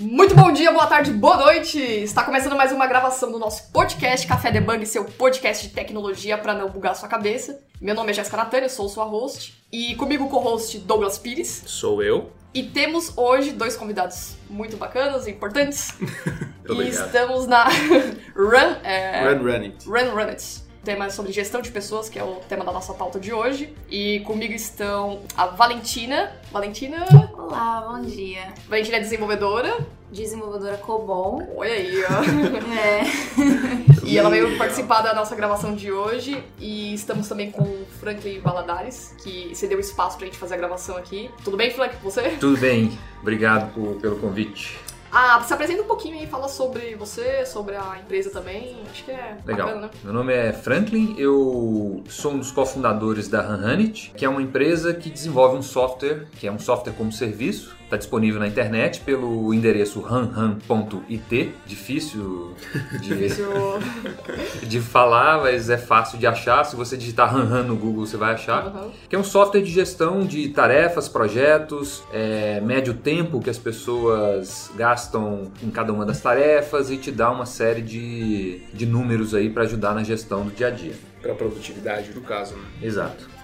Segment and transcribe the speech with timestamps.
[0.00, 1.78] Muito bom dia, boa tarde, boa noite!
[1.78, 6.54] Está começando mais uma gravação do nosso podcast Café Debug, seu podcast de tecnologia para
[6.54, 7.60] não bugar sua cabeça.
[7.78, 9.62] Meu nome é Jéssica Natânia, sou sua host.
[9.70, 11.64] E comigo o co-host Douglas Pires.
[11.66, 12.32] Sou eu.
[12.54, 15.92] E temos hoje dois convidados muito bacanas e importantes.
[16.66, 17.68] e estamos na
[18.34, 19.86] Run, é, Run Run It.
[19.86, 20.62] Run Run It.
[20.84, 23.74] Tema é sobre gestão de pessoas, que é o tema da nossa pauta de hoje.
[23.90, 26.32] E comigo estão a Valentina.
[26.50, 27.04] Valentina.
[27.36, 28.54] Olá, bom dia.
[28.66, 29.76] Valentina é desenvolvedora.
[30.10, 31.42] Desenvolvedora Cobol.
[31.56, 32.20] Oi aí, ó.
[32.80, 34.06] É.
[34.06, 36.42] E ela veio participar da nossa gravação de hoje.
[36.58, 40.96] E estamos também com o Franklin Valadares, que cedeu espaço pra gente fazer a gravação
[40.96, 41.30] aqui.
[41.44, 42.22] Tudo bem, Frank, com você?
[42.40, 44.78] Tudo bem, obrigado por- pelo convite.
[45.12, 48.76] Ah, se apresenta um pouquinho aí, fala sobre você, sobre a empresa também.
[48.90, 49.66] Acho que é Legal.
[49.66, 49.92] bacana, né?
[50.04, 54.94] Meu nome é Franklin, eu sou um dos cofundadores da Hanhanit, que é uma empresa
[54.94, 59.52] que desenvolve um software, que é um software como serviço, está disponível na internet pelo
[59.52, 62.54] endereço hanhan.it, difícil
[63.00, 66.64] de, de falar, mas é fácil de achar.
[66.64, 68.66] Se você digitar Hanhan no Google, você vai achar.
[68.66, 68.90] Uhum.
[69.08, 73.58] que é um software de gestão de tarefas, projetos, é, mede o tempo que as
[73.58, 79.34] pessoas gastam em cada uma das tarefas e te dá uma série de, de números
[79.34, 80.94] aí para ajudar na gestão do dia a dia.
[81.20, 82.62] Para produtividade, no caso, né?
[82.82, 83.39] Exato.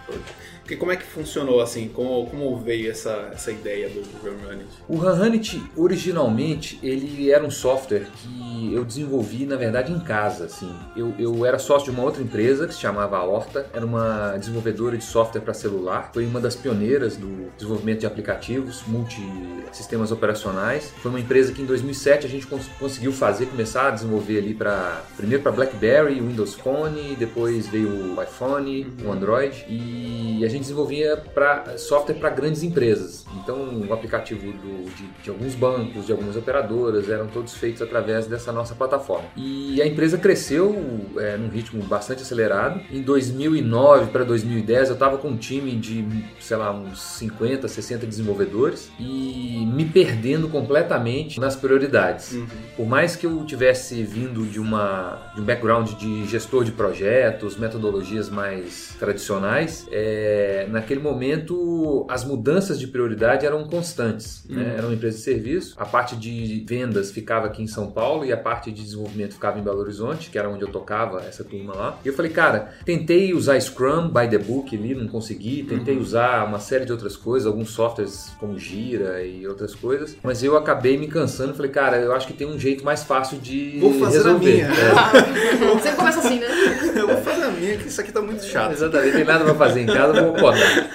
[0.62, 1.88] Porque como é que funcionou assim?
[1.88, 4.66] Como, como veio essa, essa ideia do Run Run It?
[4.88, 10.72] O Hanhanit, originalmente, ele era um software que eu desenvolvi, na verdade, em casa, assim.
[10.96, 14.96] Eu, eu era sócio de uma outra empresa que se chamava Horta, era uma desenvolvedora
[14.98, 20.92] de software para celular, foi uma das pioneiras do desenvolvimento de aplicativos, multi-sistemas operacionais.
[21.00, 24.54] Foi uma empresa que em 2007 a gente cons- conseguiu fazer, começar a desenvolver ali
[24.54, 29.95] para primeiro para BlackBerry, Windows Phone, depois veio o iPhone, o Android e
[30.44, 33.24] a gente desenvolvia pra, software para grandes empresas.
[33.42, 38.26] Então, o aplicativo do- de, de alguns bancos, de algumas operadoras, eram todos feitos através
[38.26, 39.28] dessa nossa plataforma.
[39.36, 40.74] E a empresa cresceu
[41.18, 42.80] é, num ritmo bastante acelerado.
[42.90, 46.06] Em 2009 para 2010, eu estava com um time de,
[46.40, 52.36] sei lá, uns 50, 60 desenvolvedores e me perdendo completamente nas prioridades.
[52.76, 57.56] Por mais que eu tivesse vindo de, uma, de um background de gestor de projetos,
[57.56, 64.44] metodologias mais tradicionais, é, naquele momento as mudanças de prioridade eram constantes.
[64.48, 64.74] né?
[64.76, 68.32] Era uma empresa de serviço, a parte de vendas ficava aqui em São Paulo e
[68.32, 71.74] a parte de desenvolvimento ficava em Belo Horizonte, que era onde eu tocava essa turma
[71.74, 71.98] lá.
[72.04, 76.44] E eu falei, cara, tentei usar Scrum by the book ali, não consegui, tentei usar
[76.46, 80.96] uma série de outras coisas, alguns softwares como Gira e outras coisas, mas eu acabei
[80.96, 83.92] me cansando e falei, cara, eu acho que tem um jeito mais fácil de Vou
[83.94, 84.52] fazer a resolver.
[84.52, 84.66] minha.
[84.68, 85.80] É.
[85.80, 86.46] Sempre começa assim, né?
[87.50, 88.72] Minha, que isso aqui tá muito chato.
[88.72, 90.90] Exatamente, tem nada pra fazer em casa, vou podar.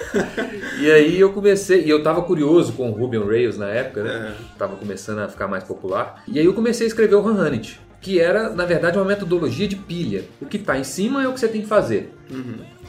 [0.80, 4.02] E aí eu comecei, e eu tava curioso com o Ruby on Rails na época,
[4.02, 4.34] né?
[4.58, 6.22] Tava começando a ficar mais popular.
[6.26, 9.76] E aí eu comecei a escrever o Hanhanit, que era, na verdade, uma metodologia de
[9.76, 10.24] pilha.
[10.40, 12.12] O que tá em cima é o que você tem que fazer.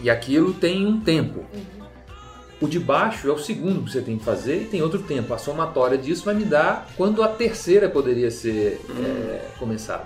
[0.02, 1.46] E aquilo tem um tempo.
[2.64, 5.34] O de baixo é o segundo que você tem que fazer e tem outro tempo.
[5.34, 10.06] A somatória disso vai me dar quando a terceira poderia ser é, começada.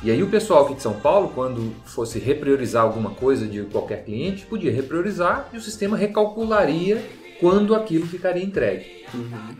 [0.00, 4.04] E aí o pessoal aqui de São Paulo, quando fosse repriorizar alguma coisa de qualquer
[4.04, 7.04] cliente, podia repriorizar e o sistema recalcularia
[7.40, 9.04] quando aquilo ficaria entregue.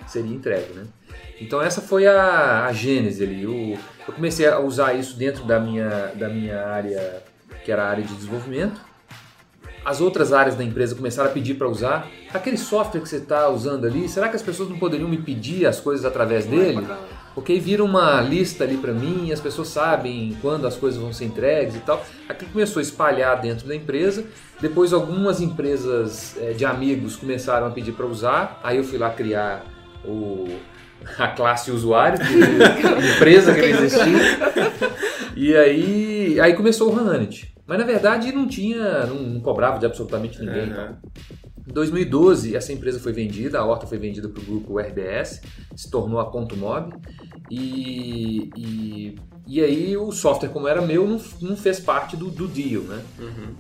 [0.07, 0.85] Seria entregue, né?
[1.41, 3.43] Então essa foi a, a gênese ali.
[3.43, 3.77] Eu,
[4.07, 7.21] eu comecei a usar isso dentro da minha, da minha área,
[7.65, 8.88] que era a área de desenvolvimento.
[9.89, 12.11] As outras áreas da empresa começaram a pedir para usar.
[12.35, 15.65] Aquele software que você está usando ali, será que as pessoas não poderiam me pedir
[15.65, 16.87] as coisas através dele?
[17.35, 21.11] Porque aí vira uma lista ali para mim, as pessoas sabem quando as coisas vão
[21.11, 22.05] ser entregues e tal.
[22.29, 24.27] Aquilo começou a espalhar dentro da empresa.
[24.61, 28.61] Depois algumas empresas eh, de amigos começaram a pedir para usar.
[28.63, 29.65] Aí eu fui lá criar
[30.05, 30.49] o,
[31.19, 32.35] a classe usuário de
[33.17, 34.99] empresa que não existia.
[35.41, 37.55] E aí, aí começou o Hanit.
[37.69, 40.69] Mas na verdade não tinha, não, não cobrava de absolutamente ninguém.
[40.69, 40.97] Então.
[41.69, 45.43] Em 2012, essa empresa foi vendida, a Horta foi vendida para o grupo RBS,
[45.77, 46.95] se tornou a Ponto Mob.
[47.51, 49.17] E, e,
[49.51, 53.03] e aí o software, como era meu, não, não fez parte do, do deal, né?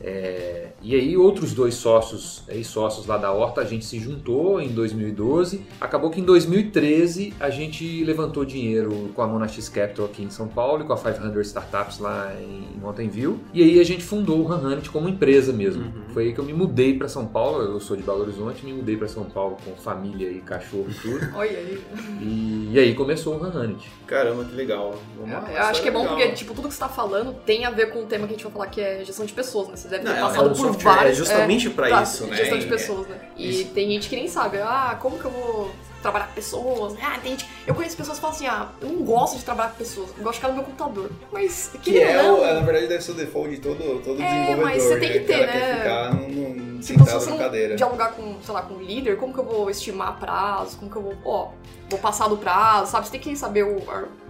[0.02, 4.68] É, e aí outros dois sócios, ex-sócios lá da Horta, a gente se juntou em
[4.68, 5.62] 2012.
[5.80, 10.46] Acabou que em 2013 a gente levantou dinheiro com a Monax Capital aqui em São
[10.46, 13.40] Paulo e com a 500 Startups lá em Mountain View.
[13.54, 15.90] E aí a gente fundou o Hanhanit como empresa mesmo.
[16.12, 18.74] Foi aí que eu me mudei para São Paulo, eu sou de Belo Horizonte, me
[18.74, 21.28] mudei para São Paulo com família e cachorro e tudo.
[21.34, 21.82] Olha aí.
[22.20, 23.90] E, e aí começou o Hanhanit.
[24.06, 24.94] Caramba, que legal.
[25.16, 26.16] Vamos lá, Eu acho que é bom legal.
[26.16, 28.36] porque, tipo, tudo que você tá falando tem a ver com o tema que a
[28.36, 29.76] gente vai falar, que é gestão de pessoas, né?
[29.76, 31.16] Você deve ter Não, é- passado é um por software vários.
[31.16, 32.36] justamente é, pra isso, né?
[32.36, 33.18] Gestão de É- pessoas, né?
[33.36, 33.70] E isso.
[33.70, 35.70] tem gente que nem sabe, ah, como que eu vou
[36.02, 36.94] trabalhar com pessoas.
[37.02, 39.70] Ah, tem gente, eu conheço pessoas que falam assim, ah, eu não gosto de trabalhar
[39.70, 41.10] com pessoas, eu gosto de ficar no meu computador.
[41.32, 44.24] Mas, Que querendo é, não, na verdade, deve ser o default de todo, todo É,
[44.26, 44.64] desenvolvedor.
[44.64, 45.18] mas você tem né?
[45.18, 45.52] que ter, né?
[45.52, 47.74] quer ficar num, num- Tipo, se sentado você na não cadeira.
[47.74, 50.76] dialogar com, sei lá, com o líder, como que eu vou estimar prazo?
[50.78, 51.48] Como que eu vou, ó,
[51.90, 53.06] vou passar do prazo, sabe?
[53.06, 53.82] Você tem que saber o,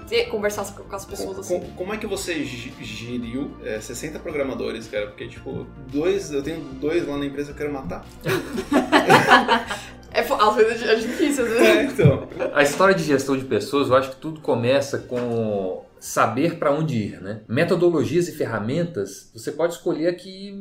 [0.09, 1.61] ter- conversar com as pessoas Com- assim.
[1.61, 5.07] com- Como é que você geriu é, 60 programadores, cara?
[5.09, 8.05] Porque, tipo, dois, eu tenho dois lá na empresa que eu quero matar.
[10.11, 11.67] É, às vezes é difícil, às vezes.
[11.69, 12.29] É, então.
[12.55, 16.97] A história de gestão de pessoas, eu acho que tudo começa com saber para onde
[16.97, 17.43] ir, né?
[17.47, 20.55] Metodologias e ferramentas, você pode escolher a que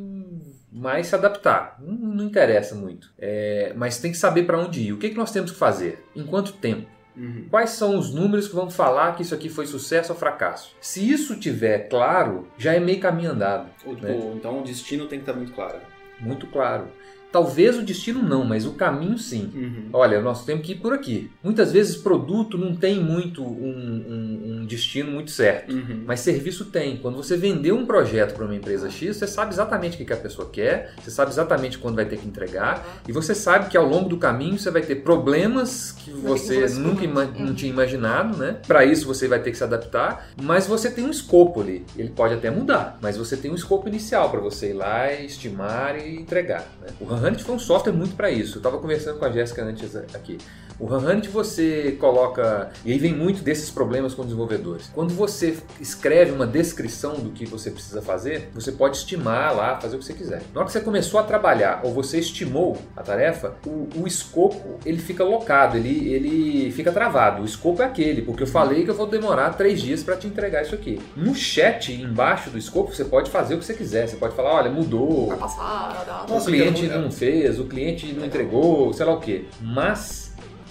[0.70, 1.76] mais se adaptar.
[1.80, 3.10] Não, não interessa muito.
[3.18, 4.92] É, mas tem que saber para onde ir.
[4.92, 6.04] O que, que nós temos que fazer?
[6.14, 6.86] Em quanto tempo?
[7.18, 7.46] Uhum.
[7.50, 10.74] Quais são os números que vão falar que isso aqui foi sucesso ou fracasso?
[10.80, 13.68] Se isso tiver claro, já é meio caminho andado.
[13.84, 14.12] O- né?
[14.12, 15.80] o- então o destino tem que estar muito claro.
[16.20, 16.88] Muito claro.
[17.30, 19.50] Talvez o destino não, mas o caminho sim.
[19.54, 19.88] Uhum.
[19.92, 21.30] Olha, nós temos que ir por aqui.
[21.44, 25.72] Muitas vezes produto não tem muito um, um- um destino muito certo.
[25.72, 26.04] Uhum.
[26.06, 26.96] Mas serviço tem.
[26.96, 30.16] Quando você vender um projeto para uma empresa X, você sabe exatamente o que a
[30.16, 33.86] pessoa quer, você sabe exatamente quando vai ter que entregar, e você sabe que ao
[33.86, 37.48] longo do caminho você vai ter problemas que você nunca ima- problemas.
[37.48, 38.56] não tinha imaginado, né?
[38.66, 41.84] Para isso você vai ter que se adaptar, mas você tem um escopo ali.
[41.96, 45.26] Ele pode até mudar, mas você tem um escopo inicial para você ir lá, e
[45.26, 46.66] estimar e entregar.
[46.80, 46.88] Né?
[47.00, 48.56] O HunHunt foi um software muito para isso.
[48.56, 50.38] Eu estava conversando com a Jéssica antes aqui.
[50.78, 54.90] O HunHunt você coloca, e aí vem muito desses problemas com desenvolvedores.
[54.94, 59.96] Quando você escreve uma descrição do que você precisa fazer, você pode estimar lá, fazer
[59.96, 60.42] o que você quiser.
[60.54, 64.78] Na hora que você começou a trabalhar ou você estimou a tarefa, o, o escopo
[64.84, 67.42] ele fica locado, ele, ele fica travado.
[67.42, 70.26] O escopo é aquele, porque eu falei que eu vou demorar três dias para te
[70.26, 71.00] entregar isso aqui.
[71.16, 74.06] No chat embaixo do escopo você pode fazer o que você quiser.
[74.06, 76.34] Você pode falar, olha, mudou, Vai passar a data.
[76.34, 79.46] o cliente que não fez, o cliente não entregou, sei lá o quê.
[79.60, 80.27] Mas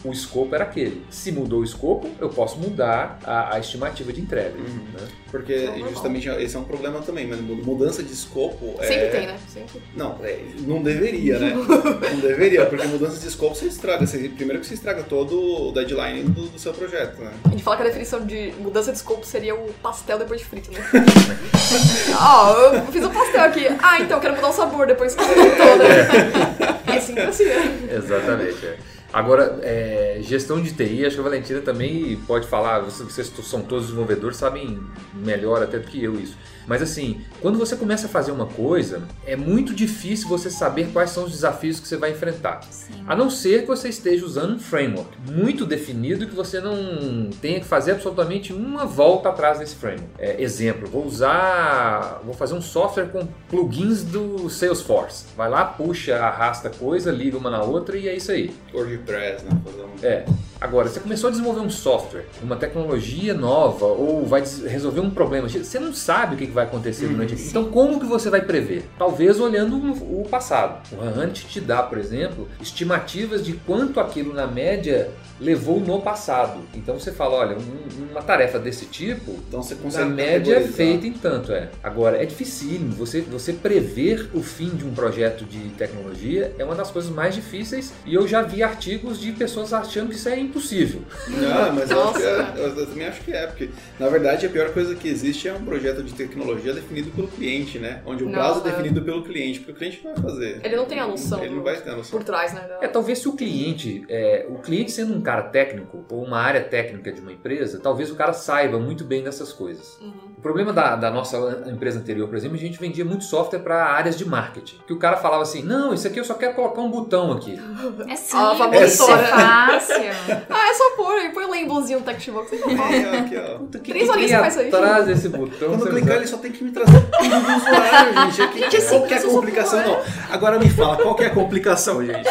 [0.10, 1.06] o escopo era aquele.
[1.10, 4.58] Se mudou o escopo, eu posso mudar a, a estimativa de entrega.
[4.58, 4.86] Uhum.
[4.94, 5.08] né?
[5.30, 5.90] Porque Normal.
[5.90, 8.88] justamente esse é um problema também, mas mudança de escopo é...
[8.88, 9.38] Sempre tem, né?
[9.48, 9.82] Sempre.
[9.96, 11.54] Não, é, não deveria, né?
[11.56, 14.06] não deveria, porque mudança de escopo você estraga.
[14.06, 17.34] Você, primeiro que você estraga todo o deadline do, do seu projeto, né?
[17.46, 20.46] A gente fala que a definição de mudança de escopo seria o pastel depois de
[20.46, 20.80] frito, né?
[22.20, 23.68] Ó, eu fiz um pastel aqui.
[23.82, 26.96] Ah, então, eu quero mudar o sabor depois que você fritou, né?
[26.96, 27.90] É sempre assim, né?
[27.92, 28.66] Exatamente.
[28.66, 28.78] é.
[29.12, 33.62] Agora, é, gestão de TI, acho que a Valentina também pode falar, vocês, vocês são
[33.62, 34.80] todos desenvolvedores, sabem
[35.14, 36.38] melhor até do que eu isso.
[36.68, 41.12] Mas assim, quando você começa a fazer uma coisa, é muito difícil você saber quais
[41.12, 42.62] são os desafios que você vai enfrentar.
[42.70, 42.94] Sim.
[43.08, 47.30] A não ser que você esteja usando um framework muito definido e que você não
[47.42, 50.10] tenha que fazer absolutamente uma volta atrás desse framework.
[50.20, 55.26] É, exemplo, vou usar, vou fazer um software com plugins do Salesforce.
[55.38, 58.54] Vai lá, puxa, arrasta coisa, liga uma na outra e é isso aí.
[58.74, 59.52] WordPress, né?
[59.64, 60.06] Fazer um...
[60.06, 60.26] É.
[60.60, 65.48] Agora, você começou a desenvolver um software, uma tecnologia nova, ou vai resolver um problema,
[65.48, 67.50] você não sabe o que vai acontecer Hum, durante sim.
[67.50, 68.86] Então, como que você vai prever?
[68.98, 70.82] Talvez olhando o passado.
[70.92, 75.10] O Hunt te dá, por exemplo, estimativas de quanto aquilo na média
[75.40, 76.60] levou no passado.
[76.74, 80.62] Então você fala, olha, um- uma tarefa desse tipo, Então você na consegue média é
[80.62, 81.70] feita em tanto, é.
[81.84, 82.92] Agora, é dificílimo.
[82.94, 87.36] Você, você prever o fim de um projeto de tecnologia é uma das coisas mais
[87.36, 91.02] difíceis e eu já vi artigos de pessoas achando que isso é impossível.
[91.28, 94.46] Não, mas eu, acho que é, eu, eu também acho que é, porque na verdade
[94.46, 98.02] a pior coisa que existe é um projeto de tecnologia definido pelo cliente, né?
[98.06, 98.72] Onde o Não, prazo é é.
[98.72, 100.62] definido pelo cliente, porque o cliente não vai fazer.
[100.64, 102.18] Ele não tem a noção Ele não do- vai ter a noção.
[102.20, 102.68] Por trás, né?
[102.82, 106.62] É, talvez se o cliente, é, o cliente sendo um cara técnico ou uma área
[106.64, 109.98] técnica de uma empresa, talvez o cara saiba muito bem dessas coisas.
[110.02, 110.14] Uhum.
[110.48, 113.84] O problema da, da nossa empresa anterior, por exemplo, a gente vendia muito software para
[113.86, 114.78] áreas de marketing.
[114.88, 117.60] Que o cara falava assim, não, isso aqui eu só quero colocar um botão aqui.
[118.08, 119.98] É simples, Ah, é fácil.
[120.50, 122.54] Ah, é só pôr aí, põe o labelzinho no TextBox.
[122.54, 123.58] Aqui, ó, aqui, ó.
[123.58, 124.68] Puta, que Três horinhas faz isso aí.
[124.68, 125.70] atrás desse botão.
[125.70, 128.42] Quando clicar, ele só tem que me trazer tudo do usuário, gente.
[128.42, 129.84] Aqui, Gente, é qual que a simples, eu só complicação?
[129.84, 130.00] Não.
[130.30, 132.28] Agora me fala, qual que é a complicação, gente?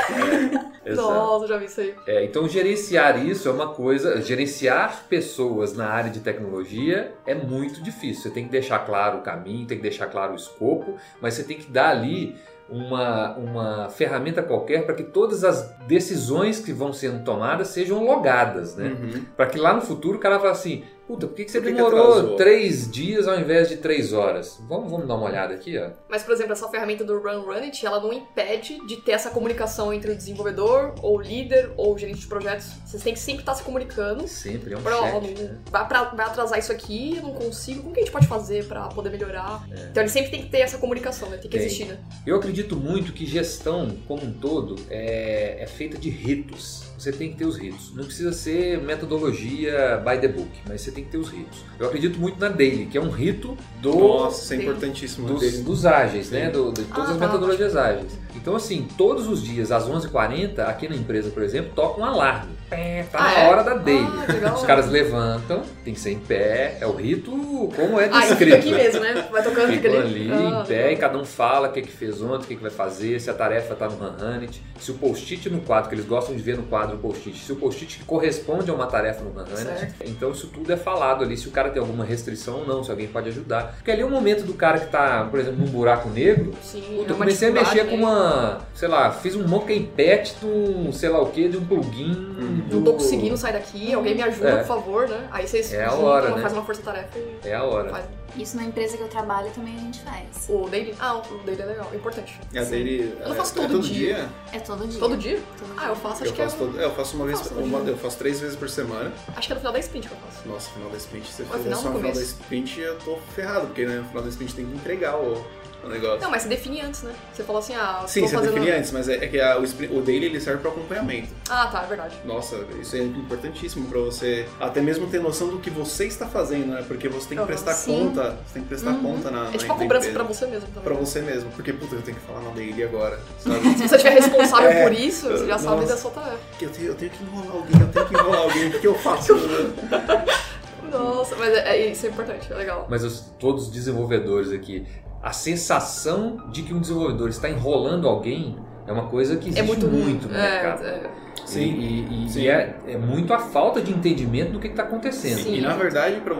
[0.86, 1.08] Exato.
[1.08, 1.94] Nossa, já vi isso aí.
[2.06, 7.82] É, então gerenciar isso é uma coisa, gerenciar pessoas na área de tecnologia é muito
[7.82, 8.22] difícil.
[8.22, 11.42] Você tem que deixar claro o caminho, tem que deixar claro o escopo, mas você
[11.42, 12.36] tem que dar ali
[12.68, 18.76] uma, uma ferramenta qualquer para que todas as decisões que vão sendo tomadas sejam logadas,
[18.76, 18.88] né?
[18.88, 19.24] Uhum.
[19.36, 21.66] Para que lá no futuro o cara fale assim, Puta, por que, que você Por
[21.68, 22.36] que que demorou atrasou?
[22.36, 24.58] três dias ao invés de três horas?
[24.68, 25.90] Vamos, vamos dar uma olhada aqui, ó.
[26.08, 29.30] Mas, por exemplo, essa ferramenta do Run Run It, ela não impede de ter essa
[29.30, 32.66] comunicação entre o desenvolvedor, ou o líder, ou o gerente de projetos.
[32.84, 34.26] Vocês têm que sempre estar se comunicando.
[34.26, 35.58] Sempre é um Pra, né?
[35.70, 37.82] vai, pra- vai atrasar isso aqui, eu não consigo.
[37.82, 39.64] Como que a gente pode fazer pra poder melhorar?
[39.90, 41.36] Então ele sempre tem que ter essa comunicação, né?
[41.36, 41.60] Tem que É.
[41.60, 41.66] Tem.
[41.68, 41.98] existir, né?
[42.26, 46.84] Eu acredito muito que gestão, como um todo, é, é feita de ritos.
[46.98, 47.92] Você tem que ter os ritos.
[47.94, 51.64] Não precisa ser metodologia by the book, mas você tem que ter os ritos.
[51.78, 55.26] Eu acredito muito na Daily, que é um rito do, Nossa, é importantíssimo.
[55.28, 55.58] dos, dele.
[55.58, 56.46] dos ágeis, né?
[56.46, 56.52] Sim.
[56.52, 57.26] Do- de todas Ah, as tá.
[57.26, 58.18] metodologias ágeis.
[58.34, 62.52] Então, assim, todos os dias, às 11h40, aqui na empresa, por exemplo, toca um alarme.
[62.68, 63.49] Tá Ah, na é?
[63.49, 64.06] hora da Daily.
[64.28, 64.54] Ah, legal.
[64.54, 67.30] Os caras levantam, tem que ser em pé, é o rito
[67.76, 68.56] como é Ah, descrito.
[68.56, 69.28] aqui mesmo, né?
[69.30, 70.30] Vai tocando, fica Ficam ali.
[70.32, 72.62] Ah, em pé e cada um fala o que, que fez ontem, o que, que
[72.62, 76.04] vai fazer, se a tarefa está no Hanhanit, se o post-it no quadro, que eles
[76.06, 79.30] gostam de ver no quadro o post-it, se o post-it corresponde a uma tarefa no
[79.38, 79.94] Hanhanit.
[80.04, 82.90] Então isso tudo é falado ali, se o cara tem alguma restrição ou não, se
[82.90, 83.75] alguém pode ajudar.
[83.76, 86.82] Porque ali é o momento do cara que tá, por exemplo, num buraco negro, Sim,
[86.96, 88.02] Puta, é eu comecei a mexer com né?
[88.02, 91.64] uma, sei lá, fiz um monkey patch de um, sei lá o que, de um
[91.64, 92.55] plugin.
[92.70, 94.56] Não tô conseguindo sair daqui, alguém me ajuda, É.
[94.58, 95.28] por favor, né?
[95.30, 96.42] Aí vocês É juntam, hora, né?
[96.42, 97.90] faz uma força-tarefa e É a hora.
[97.90, 98.04] faz.
[98.36, 100.26] Isso na empresa que eu trabalho também a gente faz.
[100.50, 100.94] O daily.
[101.00, 102.38] Ah, o daily é legal, é importante.
[102.52, 103.16] E a dele.
[103.20, 104.28] Eu não faço é, todo é dia.
[104.52, 105.00] É todo dia.
[105.00, 105.40] Todo dia?
[105.58, 106.44] Todo Ah, eu faço, acho Eu que é.
[106.44, 107.92] faço, todo- é, eu faço uma vez, Faço uma- todo dia.
[107.94, 109.10] eu faço três vezes por semana.
[109.34, 110.46] Acho que é no final da sprint que eu faço.
[110.48, 113.66] Nossa, final da sprint, se você fizer só no final da sprint, eu tô ferrado,
[113.68, 115.42] porque né, no final da sprint tem que entregar o,
[115.85, 116.21] o negócio.
[116.21, 117.12] Não, mas você define antes, né?
[117.33, 118.54] Você falou assim, ah, Sim, você fazendo...
[118.54, 121.28] define antes, mas é, é que a- o, sprint- o daily ele serve para acompanhamento.
[121.49, 122.16] Ah, tá, é verdade.
[122.25, 126.73] Nossa, isso é importantíssimo para você até mesmo ter noção do que você está fazendo,
[126.73, 126.85] né?
[126.87, 127.92] Porque você tem que prestar sim.
[127.99, 129.02] conta, você tem que prestar Uhum.
[129.02, 130.83] conta na, É tipo uma cobrança pra você mesmo também.
[130.83, 133.61] Pra você mesmo, porque puta, eu tenho que falar na daily agora, sabe?
[133.78, 135.88] Se você estiver responsável É, por isso, você já sabe nossa.
[135.95, 136.38] da sua tarefa.
[136.61, 138.87] Eu, tenho, eu tenho que enrolar alguém, eu tenho que enrolar alguém, o que, que
[138.87, 139.35] eu faço?
[139.37, 140.25] né?
[140.90, 142.87] Nossa, mas é, é- isso é importante, é legal.
[142.88, 144.87] Mas os- todos os desenvolvedores aqui,
[145.26, 148.56] a sensação de que um desenvolvedor está enrolando alguém
[148.87, 150.85] é uma coisa que existe É muito muito no é, mercado.
[150.87, 151.11] é.
[151.54, 152.40] E, e- e- Sim.
[152.42, 155.38] e é, é muito a falta de entendimento do que está acontecendo.
[155.38, 155.56] Sim.
[155.56, 156.36] E na verdade, pra-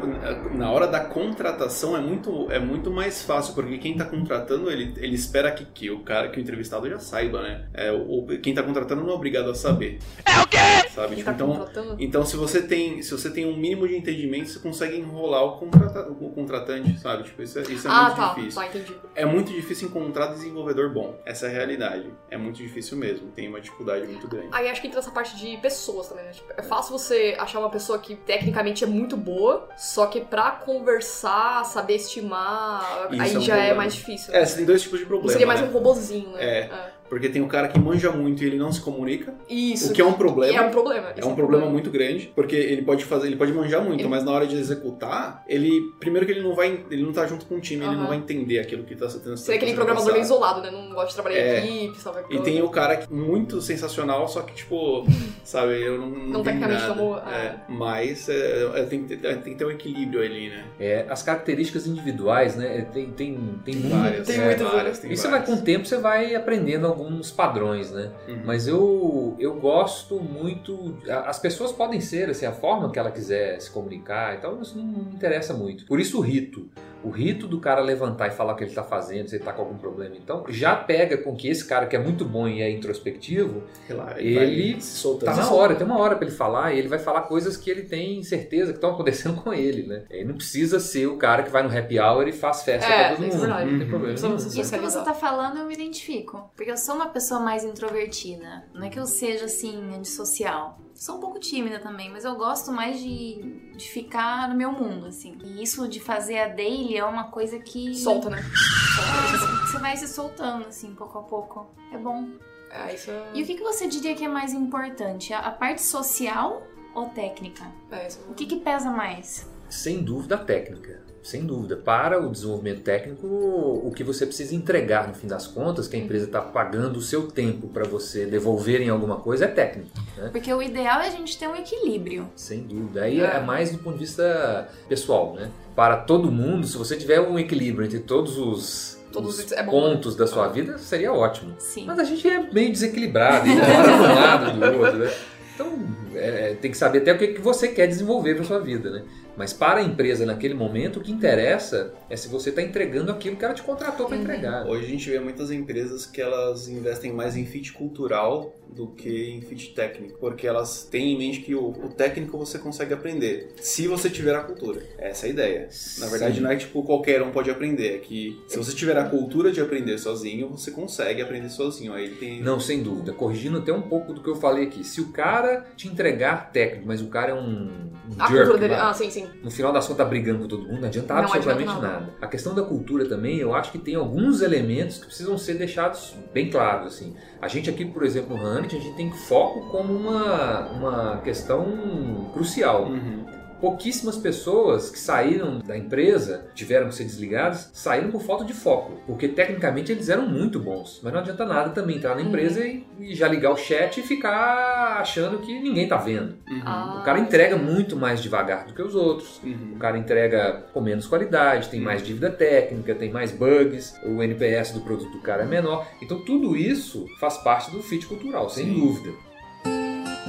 [0.54, 4.94] na hora da contratação é muito, é muito mais fácil, porque quem tá contratando, ele,
[4.96, 7.66] ele espera que, que o cara, que o entrevistado já saiba, né?
[7.74, 9.98] É, o, quem tá contratando não é obrigado a saber.
[10.24, 10.56] É o quê?
[10.90, 11.08] Sabe?
[11.08, 11.96] Quem Tipo, tá então, contratando.
[11.98, 15.58] então se você tem, se você tem um mínimo de entendimento, você consegue enrolar o,
[15.58, 17.24] contrata, o contratante, sabe?
[17.24, 18.60] Tipo, isso é, isso é ah, muito tá, difícil.
[18.60, 18.92] tá, entendi.
[19.14, 21.18] É muito difícil encontrar desenvolvedor bom.
[21.24, 22.10] Essa é a realidade.
[22.30, 23.28] É muito difícil mesmo.
[23.28, 24.48] Tem uma dificuldade muito grande.
[24.52, 26.31] Aí acho que entra essa parte de pessoas também, né?
[26.33, 30.50] Tipo, é fácil você achar uma pessoa que tecnicamente é muito boa, só que pra
[30.52, 33.76] conversar, saber estimar, Isso aí é um já é problema.
[33.76, 34.35] mais difícil.
[34.35, 34.47] É, né?
[34.47, 35.33] você tem dois tipos de problema.
[35.33, 35.69] seria mais né?
[35.69, 36.45] um robozinho, né?
[36.45, 36.95] É.
[37.08, 39.90] Porque tem o cara que manja muito e ele não se comunica, Isso.
[39.90, 40.56] o que é um problema.
[40.58, 41.08] É um problema.
[41.16, 44.25] É um problema muito grande, porque ele pode fazer, ele pode manjar muito, Ele- mas
[44.25, 47.56] na hora de executar, ele primeiro que ele não vai, ele não tá junto com
[47.56, 48.00] o time, ele Aham.
[48.02, 50.70] não vai entender aquilo que tá sendo Seria aquele sendo programador meio isolado, né?
[50.70, 51.60] Não gosta de trabalhar É.
[51.66, 52.20] em equipe, sabe?
[52.30, 55.04] E tem o cara que muito sensacional, só que tipo,
[55.44, 59.58] sabe, eu não, não, tecnicamente tomou- É, mas é, é, tem, que ter, tem que
[59.58, 60.64] ter um equilíbrio ali, né?
[60.78, 62.86] É, as características individuais, né?
[62.92, 65.48] Tem, tem, tem Várias, Tem é, muitas, várias, tem E você vai várias.
[65.56, 68.10] com o tempo, você vai aprendendo alguns padrões, né?
[68.26, 68.42] Uhum.
[68.44, 70.96] Mas eu, eu gosto muito.
[71.26, 74.84] As pessoas podem ser assim, a forma que ela quiser se comunicar, então isso não
[74.84, 75.84] me interessa muito.
[75.84, 76.68] Por isso o rito.
[77.06, 79.52] O rito do cara levantar e falar o que ele está fazendo, se ele está
[79.52, 82.60] com algum problema, então já pega com que esse cara que é muito bom e
[82.62, 85.30] é introspectivo, Relaxa, ele vai se soltando.
[85.30, 87.70] tá na hora, tem uma hora para ele falar e ele vai falar coisas que
[87.70, 90.04] ele tem certeza que estão acontecendo com ele, né?
[90.10, 93.08] Ele não precisa ser o cara que vai no happy hour e faz festa É,
[93.08, 93.40] pra todo isso é mundo.
[93.46, 93.70] verdade.
[93.70, 93.90] Não tem Uhum.
[93.90, 94.16] problema.
[94.16, 96.50] Você Isso que você tá falando, eu me identifico.
[96.56, 98.64] Porque eu sou uma pessoa mais introvertida.
[98.75, 100.78] Não é que eu seja, assim, antissocial.
[100.96, 103.42] Sou um pouco tímida também, mas eu gosto mais de,
[103.76, 105.36] de ficar no meu mundo, assim.
[105.44, 107.94] E isso de fazer a daily é uma coisa que...
[107.94, 108.38] Solta, né?
[108.38, 111.66] É, Você vai se soltando, assim, pouco a pouco.
[111.92, 112.30] É bom.
[112.70, 113.30] É, isso é.
[113.34, 115.34] E o que, que você diria que é mais importante?
[115.34, 116.62] A, a parte social
[116.94, 117.70] ou técnica?
[117.90, 119.46] É, isso O que, que pesa mais?
[119.68, 121.04] Sem dúvida a técnica.
[121.26, 121.75] Sem dúvida.
[121.75, 125.99] Para o desenvolvimento técnico, o que você precisa entregar no fim das contas, que a
[125.99, 129.90] empresa está pagando o seu tempo para você devolver em alguma coisa, é técnico.
[130.16, 130.28] Né?
[130.30, 132.28] Porque o ideal é a gente ter um equilíbrio.
[132.37, 133.02] Sem dúvida.
[133.02, 133.38] Aí É.
[133.38, 135.35] é mais do ponto de vista pessoal.
[135.35, 135.50] Né?
[135.75, 140.14] Para todo mundo, se você tiver um equilíbrio entre todos os, Todos os é pontos
[140.14, 141.56] da sua vida, seria ótimo.
[141.59, 141.87] Sim.
[141.87, 145.12] Mas a gente é meio desequilibrado, de um lado do outro, né?
[145.56, 145.73] Então,
[146.14, 149.02] é, tem que saber até o que, que você quer desenvolver para sua vida, né?
[149.37, 153.37] Mas para a empresa naquele momento, o que interessa é se você está entregando aquilo
[153.37, 154.23] que ela te contratou para Uhum.
[154.23, 154.66] entregar.
[154.66, 159.30] Hoje a gente vê muitas empresas que elas investem mais em fit cultural do que
[159.30, 163.52] em fit técnico, porque elas têm em mente que o, o técnico você consegue aprender,
[163.61, 164.82] se você tiver a cultura.
[164.99, 165.68] Essa é a ideia.
[165.99, 166.40] Na verdade, Sim.
[166.42, 169.61] não é tipo qualquer um pode aprender, é que se você tiver a cultura de
[169.61, 171.92] aprender sozinho, você consegue aprender sozinho.
[171.92, 173.12] Aí tem Não, sem dúvida.
[173.12, 174.85] Corrigindo até um pouco do que eu falei aqui.
[174.85, 178.58] Se o cara te entregar técnico, mas o cara é um, um A jerk, cultura
[178.58, 178.75] dele.
[178.75, 179.26] Ah, sim, sim.
[179.42, 182.00] no final das contas tá brigando com todo mundo, não adianta Não absolutamente adianta nada.
[182.00, 182.14] nada.
[182.20, 186.14] A questão da cultura também, eu acho que tem alguns elementos que precisam ser deixados
[186.32, 186.94] bem claros.
[186.94, 187.14] Assim.
[187.40, 192.30] A gente aqui, por exemplo, no Honey, a gente tem foco como uma, uma questão
[192.32, 192.84] crucial.
[192.84, 193.36] Uhum.
[193.60, 199.00] Pouquíssimas pessoas que saíram da empresa, tiveram que ser desligadas, saíram por falta de foco.
[199.06, 201.00] Porque tecnicamente eles eram muito bons.
[201.02, 202.28] Mas não adianta nada também entrar na Uhum.
[202.28, 206.34] empresa e, e já ligar o chat e ficar achando que ninguém tá vendo.
[206.48, 206.62] Uhum.
[206.64, 206.98] Ah.
[207.00, 209.40] O cara entrega muito mais devagar do que os outros.
[209.42, 209.75] Uhum.
[209.76, 214.72] O cara entrega com menos qualidade, tem mais dívida técnica, tem mais bugs, o NPS
[214.72, 215.86] do produto do cara é menor.
[216.02, 218.80] Então tudo isso faz parte do fit cultural, sem Sim.
[218.80, 219.12] dúvida.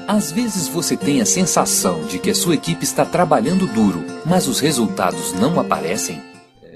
[0.07, 4.47] Às vezes você tem a sensação de que a sua equipe está trabalhando duro, mas
[4.47, 6.23] os resultados não aparecem.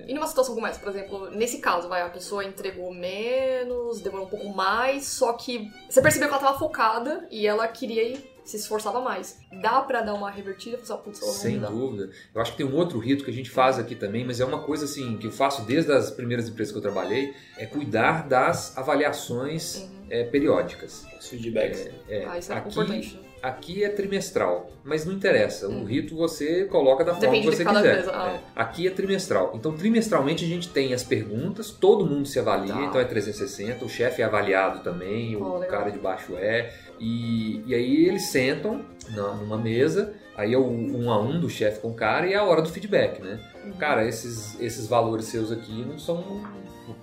[0.05, 4.25] E numa situação como essa, por exemplo, nesse caso, vai, a pessoa entregou menos, demorou
[4.25, 8.21] um pouco mais, só que você percebeu que ela tava focada e ela queria ir,
[8.43, 9.39] se esforçava mais.
[9.61, 12.09] Dá pra dar uma revertida e putz, Sem dúvida.
[12.35, 14.45] Eu acho que tem um outro rito que a gente faz aqui também, mas é
[14.45, 18.27] uma coisa assim que eu faço desde as primeiras empresas que eu trabalhei, é cuidar
[18.27, 20.00] das avaliações Uhum.
[20.11, 21.05] É, periódicas.
[21.19, 21.89] Os feedbacks.
[22.09, 23.19] É, Ah, isso é aqui, importante.
[23.41, 25.67] Aqui é trimestral, mas não interessa.
[25.67, 25.83] O Hum.
[25.83, 27.79] rito você coloca da forma Depende que você quiser.
[27.93, 28.33] empresa, ah.
[28.35, 28.39] É.
[28.55, 29.53] Aqui é trimestral.
[29.55, 32.83] Então, trimestralmente a gente tem as perguntas, todo mundo se avalia, Tá.
[32.83, 35.79] então é 360, o chefe é avaliado também, Oh, o legal.
[35.79, 36.71] cara de baixo é.
[36.99, 41.49] E, e aí eles sentam na- numa mesa, aí é o um a um do
[41.49, 43.39] chefe com o cara e é a hora do feedback, né?
[43.65, 43.71] Uhum.
[43.73, 46.43] Cara, esses, esses valores seus aqui não são.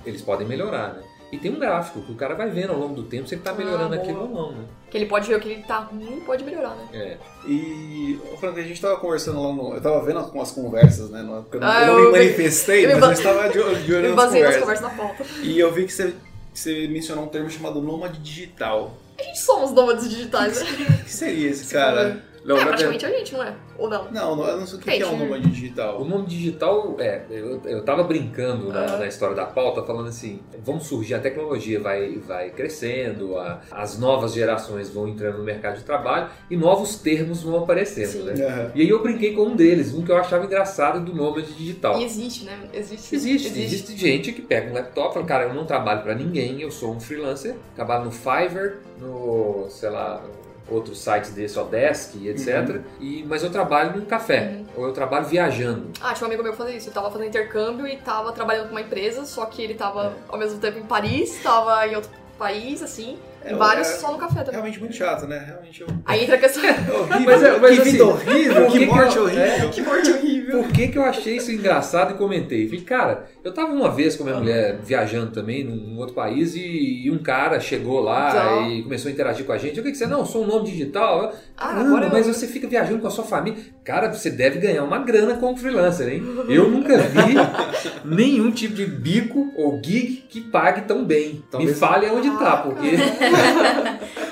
[0.07, 1.03] Eles podem melhorar, né?
[1.31, 3.43] E tem um gráfico que o cara vai vendo ao longo do tempo se ele
[3.43, 4.01] tá Ah, melhorando boa.
[4.01, 4.65] aquilo ou não, né?
[4.91, 6.89] Que ele pode ver o que ele tá ruim e pode melhorar, né?
[6.95, 7.17] É.
[7.47, 9.75] E, ô, Franco, a gente tava conversando lá no.
[9.75, 11.21] Eu tava vendo com as conversas, né?
[11.23, 13.49] no- Eu não, Ah, eu não eu me me- manifestei, eu me mas eu estava
[13.49, 14.91] de, de olho Eu nas baseei nas conversas.
[14.91, 15.25] conversas na pauta.
[15.43, 16.15] E eu vi que você,
[16.55, 18.95] que você mencionou um termo chamado nômade digital.
[19.19, 20.71] A gente somos nômades digitais, né?
[21.01, 22.25] O que seria esse cara?
[22.45, 23.55] Não, é, na praticamente a gente, não é?
[23.79, 24.11] Ou não?
[24.11, 26.01] Não, não, eu não sei o que, que é um nômade digital.
[26.01, 28.99] O nome digital, é, eu, eu tava brincando na, Ah.
[28.99, 33.99] na história da pauta, falando assim, vão surgir, a tecnologia vai, vai crescendo, a- as
[33.99, 38.23] novas gerações vão entrando no mercado de trabalho e novos termos vão aparecendo, Sim.
[38.25, 38.45] né?
[38.47, 38.73] Aham.
[38.75, 41.99] E aí eu brinquei com um deles, um que eu achava engraçado do nômade digital.
[41.99, 42.59] E existe, né?
[42.73, 43.15] Existe.
[43.15, 46.61] Existe, existe gente que pega um laptop e fala, cara, eu não trabalho pra ninguém,
[46.61, 50.23] eu sou um freelancer, trabalho no Fiverr, no, sei lá,
[50.71, 52.81] outros sites desse, Odesk, etc.
[53.01, 54.67] E, mas eu trabalho num café, Uhum.
[54.77, 55.89] ou eu trabalho viajando.
[56.01, 56.89] Ah, tinha um amigo meu fazia isso.
[56.89, 60.13] Ele tava fazendo intercâmbio e tava trabalhando com uma empresa, só que ele tava É.
[60.29, 64.19] ao mesmo tempo em Paris, tava em outro país, assim, É, vários é- só no
[64.19, 64.53] café também.
[64.53, 65.43] Realmente muito chato, né?
[65.47, 65.87] Realmente eu...
[66.05, 66.63] Aí entra a questão.
[66.65, 67.21] é horrível.
[67.25, 69.71] Mas é- mas que assim, vida horrível, que, que que morte eu- horrível.
[69.71, 70.63] que morte horrível.
[70.63, 72.67] Por que, que eu achei isso engraçado e comentei?
[72.67, 76.15] Falei, cara, eu tava uma vez com a minha mulher viajando também num, num outro
[76.15, 78.71] país e, e um cara chegou lá Então.
[78.71, 79.79] e começou a interagir com a gente.
[79.79, 81.35] O que, que você, não, sou um nome digital.
[81.57, 83.59] Ah, Caramba, agora eu- mas você fica viajando com a sua família.
[83.85, 86.23] Cara, você deve ganhar uma grana como freelancer, hein?
[86.49, 87.35] Eu nunca vi
[88.05, 91.43] nenhum tipo de bico ou gig que pague tão bem.
[91.51, 92.91] Talvez- Me fale onde tá, Ah, porque.
[93.31, 94.25] ハハハハ!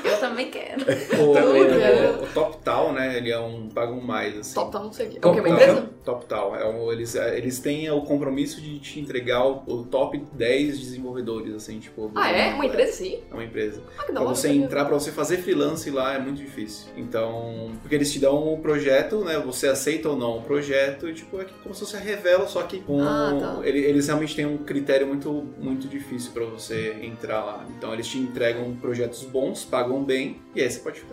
[1.21, 2.11] O, Também, né?
[2.21, 3.17] o, o Top Tal, né?
[3.17, 3.69] Ele é um.
[3.69, 4.55] pagam mais, assim.
[4.55, 5.17] Top, tá, não sei o quê.
[5.17, 5.41] É o Top?
[5.41, 5.91] Uma empresa?
[6.05, 6.57] Top Tal.
[6.57, 10.79] É um, eles, é, eles têm o compromisso de te entregar o, o top 10
[10.79, 12.11] desenvolvedores, assim, tipo.
[12.15, 12.55] Ah, é?
[12.55, 13.21] Uma empresa, sim?
[13.31, 13.83] É uma empresa.
[13.99, 14.35] Ah, que da Pra hora.
[14.35, 16.89] você entrar, pra você fazer freelance lá é muito difícil.
[16.97, 19.39] Então, porque eles te dão o projeto, né?
[19.45, 22.63] Você aceita ou não o projeto, e tipo, é que como se você revela, só
[22.63, 23.01] que com.
[23.03, 23.61] Ah, tá.
[23.67, 27.67] ele- Eles realmente têm um critério muito, muito difícil pra você entrar lá.
[27.77, 31.05] Então, eles te entregam projetos bons, pagam bem, e aí você pode.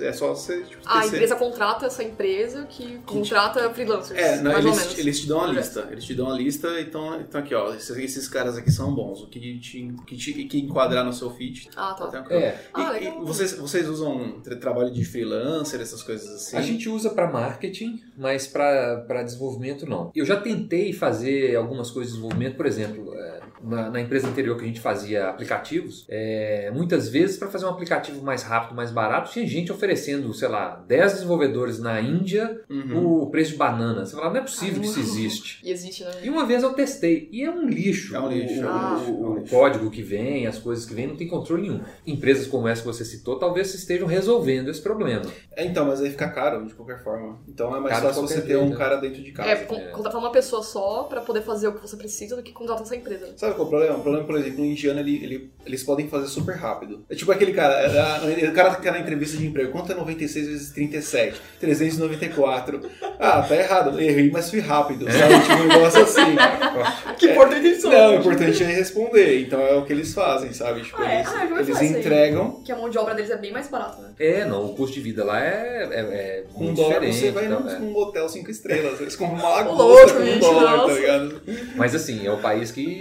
[0.00, 0.62] É só você.
[0.62, 4.18] Tipo, Ah, a empresa contrata essa empresa que contrata freelancers.
[4.18, 4.98] É, não, mais ou eles, menos.
[4.98, 5.88] eles te dão uma lista.
[5.90, 9.22] Eles te dão uma lista, então, então aqui, ó, esses, esses caras aqui são bons.
[9.22, 11.68] O que te, que te que enquadrar no seu feed.
[11.76, 12.08] Ah, tá.
[12.08, 12.40] tranquilo.
[12.40, 13.24] É, Ah, E- e, legal.
[13.24, 16.56] vocês, vocês usam tra- trabalho de freelancer, essas coisas assim?
[16.56, 20.10] a gente usa para marketing, mas para desenvolvimento não.
[20.14, 24.56] Eu já tentei fazer algumas coisas de desenvolvimento, por exemplo, é, na, na empresa anterior
[24.56, 28.90] que a gente fazia aplicativos, é, muitas vezes para fazer um aplicativo mais rápido, mais
[28.90, 33.22] barato, tinha gente oferecendo, sei lá, 10 desenvolvedores na Índia Uhum.
[33.22, 34.04] o preço de banana.
[34.04, 35.60] Você fala, não é possível que isso existe.
[35.64, 36.10] E existe, né?
[36.22, 38.14] E uma vez eu testei, e é um lixo.
[38.14, 38.96] É um lixo, O, é um Ah.
[38.98, 41.62] lixo, é um o- o código que vem, as coisas que vêm, não tem controle
[41.62, 41.80] nenhum.
[42.06, 45.22] Empresas como essa que você citou, talvez estejam resolvendo esse problema.
[45.56, 47.38] É, então, mas aí fica caro de qualquer forma.
[47.48, 49.48] Então é mais Caro fácil você ter um cara dentro de casa.
[49.50, 52.52] É, con- contratar uma pessoa só pra poder fazer o que você precisa do que
[52.52, 53.26] contratar essa empresa.
[53.26, 53.32] né?
[53.54, 53.96] Sabe qual é o problema?
[53.96, 57.04] O problema, por exemplo, o indiano, ele, ele- eles podem fazer super rápido.
[57.08, 59.94] É tipo aquele cara, é, o cara que tá na entrevista de emprego, quanto é
[59.94, 61.40] 96 vezes 37?
[61.60, 62.80] 394.
[63.18, 65.40] Ah, tá errado, errei, mas fui rápido, sabe?
[65.40, 66.34] Tipo um negócio assim.
[67.18, 67.88] Que importante isso.
[67.88, 70.82] Não, o importante é responder, então é o que eles fazem, sabe?
[70.82, 71.16] Tipo, Ah, é?
[71.20, 71.88] eles, Ah, ouvi eles isso aí.
[72.00, 74.08] entregam, Que a mão de obra deles é bem mais barata, né?
[74.18, 77.16] É, não, o custo de vida lá é, é, é com um muito dólar diferente.
[77.18, 77.78] você vai então, num, é.
[77.78, 80.94] num hotel 5 estrelas, eles compram uma lagosta com um dólar, nossa.
[80.94, 81.42] tá ligado?
[81.76, 83.00] Mas assim, é o país que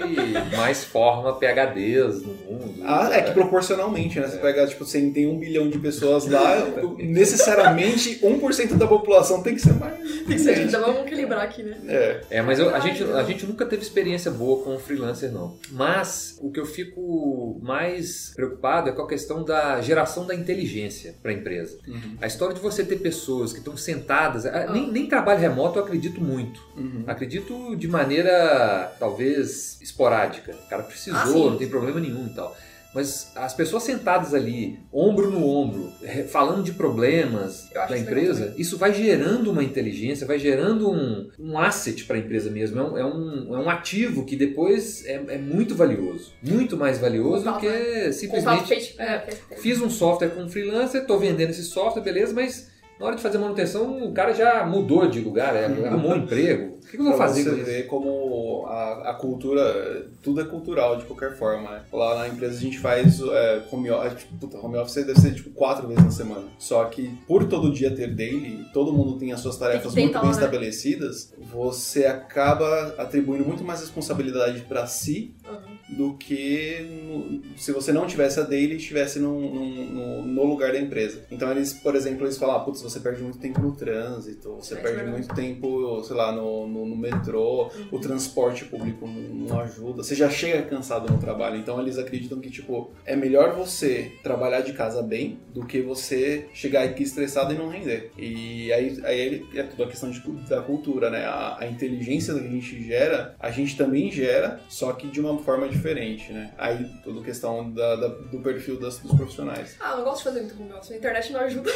[0.56, 2.76] mais forma PHDs no mundo.
[2.84, 4.28] Ah, é que proporcionalmente, né?
[4.28, 6.66] Você pega, tipo, você tem um bilhão de pessoas lá,
[7.00, 9.98] necessariamente 1% da população tem que ser mais.
[10.00, 11.78] Tem que ser, gente, vamos equilibrar aqui, né?
[11.88, 12.22] É.
[12.30, 15.58] É, mas eu- a, gente, a gente nunca teve experiência boa com freelancer, não.
[15.72, 21.16] Mas o que eu fico mais preocupado é com a questão da geração da inteligência
[21.22, 21.78] para a empresa.
[21.88, 22.18] Uhum.
[22.22, 25.84] A história de você ter pessoas que estão sentadas, ah, nem, nem trabalho remoto eu
[25.84, 26.60] acredito muito.
[26.78, 27.04] Uhum.
[27.08, 30.23] Acredito de maneira talvez esporádica.
[30.66, 32.56] O cara precisou, Ah, não tem problema nenhum e tal.
[32.96, 38.78] Mas as pessoas sentadas ali, ombro no ombro, re- falando de problemas da empresa, isso
[38.78, 42.80] vai gerando uma inteligência, vai gerando um, um asset para a empresa mesmo.
[42.80, 46.34] É um, é, um, é um ativo que depois é, é muito valioso.
[46.44, 48.96] Muito mais valioso do que Contato simplesmente.
[49.00, 49.28] é.
[49.58, 53.22] Fiz um software com um freelancer, estou vendendo esse software, beleza, mas na hora de
[53.22, 56.74] fazer manutenção o cara já mudou de lugar, é, arrumou um emprego.
[56.74, 57.66] O que, que eu vou Pra fazer você com isso?
[57.66, 61.82] ver como a, a cultura, tudo é cultural de qualquer forma, né?
[61.92, 65.34] Lá na empresa a gente faz é, home office, tipo, puta, home office deve ser
[65.34, 66.44] tipo quatro vezes na semana.
[66.60, 70.24] Só que por todo dia ter daily, todo mundo tem as suas tarefas muito bem
[70.24, 70.30] né?
[70.32, 75.73] estabelecidas, você acaba atribuindo muito mais responsabilidade pra si Uhum.
[75.98, 80.80] Do que no- se você não tivesse a daily e estivesse no, no lugar da
[80.80, 81.22] empresa.
[81.32, 84.74] Então eles, por exemplo, eles falam, ah, putz, você perde muito tempo no trânsito, você
[84.76, 89.48] É, perde é muito tempo, sei lá, no, no, no metrô, o transporte público não,
[89.48, 91.58] não ajuda, você já chega cansado no trabalho.
[91.58, 96.46] Então eles acreditam que, tipo, é melhor você trabalhar de casa bem do que você
[96.54, 98.12] chegar aqui estressado e não render.
[98.18, 101.26] E aí, aí é tudo a questão de, da cultura, né?
[101.26, 105.38] A, a inteligência que a gente gera, a gente também gera, só que de uma
[105.40, 105.83] forma diferente,
[106.32, 106.52] né?
[106.58, 109.76] Aí tudo questão da, da- do perfil das, dos profissionais.
[109.80, 110.92] Ah, eu não gosto de fazer muito home office.
[110.92, 111.72] A internet não ajuda.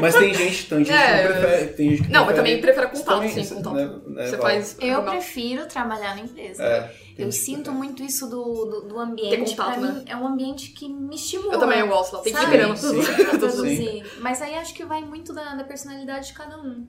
[0.00, 1.66] Mas tem gente, tem gente É, que não prefere.
[1.74, 3.74] Tem gente que Não, mas prefere- também prefere contato, também- sim, você- contato.
[3.74, 4.76] né, né, Você faz.
[4.80, 6.62] Eu home prefiro trabalhar na empresa.
[6.64, 7.76] É, Eu sinto prefere.
[7.76, 9.50] muito isso do, do, do ambiente.
[9.56, 9.92] contato, pra né?
[9.92, 11.54] mim, é um ambiente que me estimula.
[11.54, 12.22] Eu também eu gosto lá.
[12.22, 13.02] Tem sim.
[13.24, 14.04] pra produzir.
[14.20, 16.86] Mas aí acho que vai muito da, da personalidade de cada um.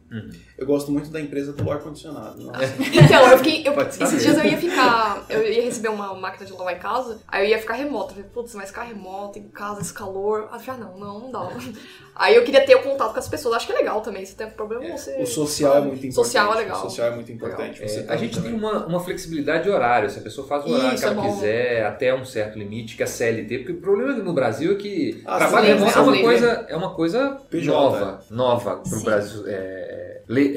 [0.57, 2.41] Eu gosto muito da empresa do ar-condicionado.
[2.43, 2.63] nossa.
[3.03, 3.67] Então, eu fiquei.
[3.67, 5.25] eu- esses dias eu ia ficar.
[5.29, 8.11] Eu ia receber uma máquina de lavar em casa, aí eu ia ficar remoto.
[8.11, 10.47] Eu falei, putz, mas ficar remoto, em casa, esse calor.
[10.51, 11.49] Aí eu falei, ah, não, não, não dá.
[12.15, 13.55] Aí eu queria ter o contato com as pessoas.
[13.55, 14.23] Acho que é legal também.
[14.25, 15.17] Se tem problema, você.
[15.19, 16.13] O social é muito importante.
[16.15, 16.77] Social é legal.
[16.77, 17.83] O social é muito importante.
[17.83, 18.51] É, Você a tá gente também.
[18.51, 20.09] tem uma, uma flexibilidade de horário.
[20.09, 22.95] Se a pessoa faz o horário Isso, que ela é quiser, até um certo limite,
[22.95, 23.57] que é CLT.
[23.59, 26.93] Porque o problema no Brasil é que Ah, trabalho remoto é uma coisa, é uma
[26.93, 29.05] coisa PJ, nova, nova para o Sim.
[29.05, 29.43] Brasil.
[29.47, 29.82] É,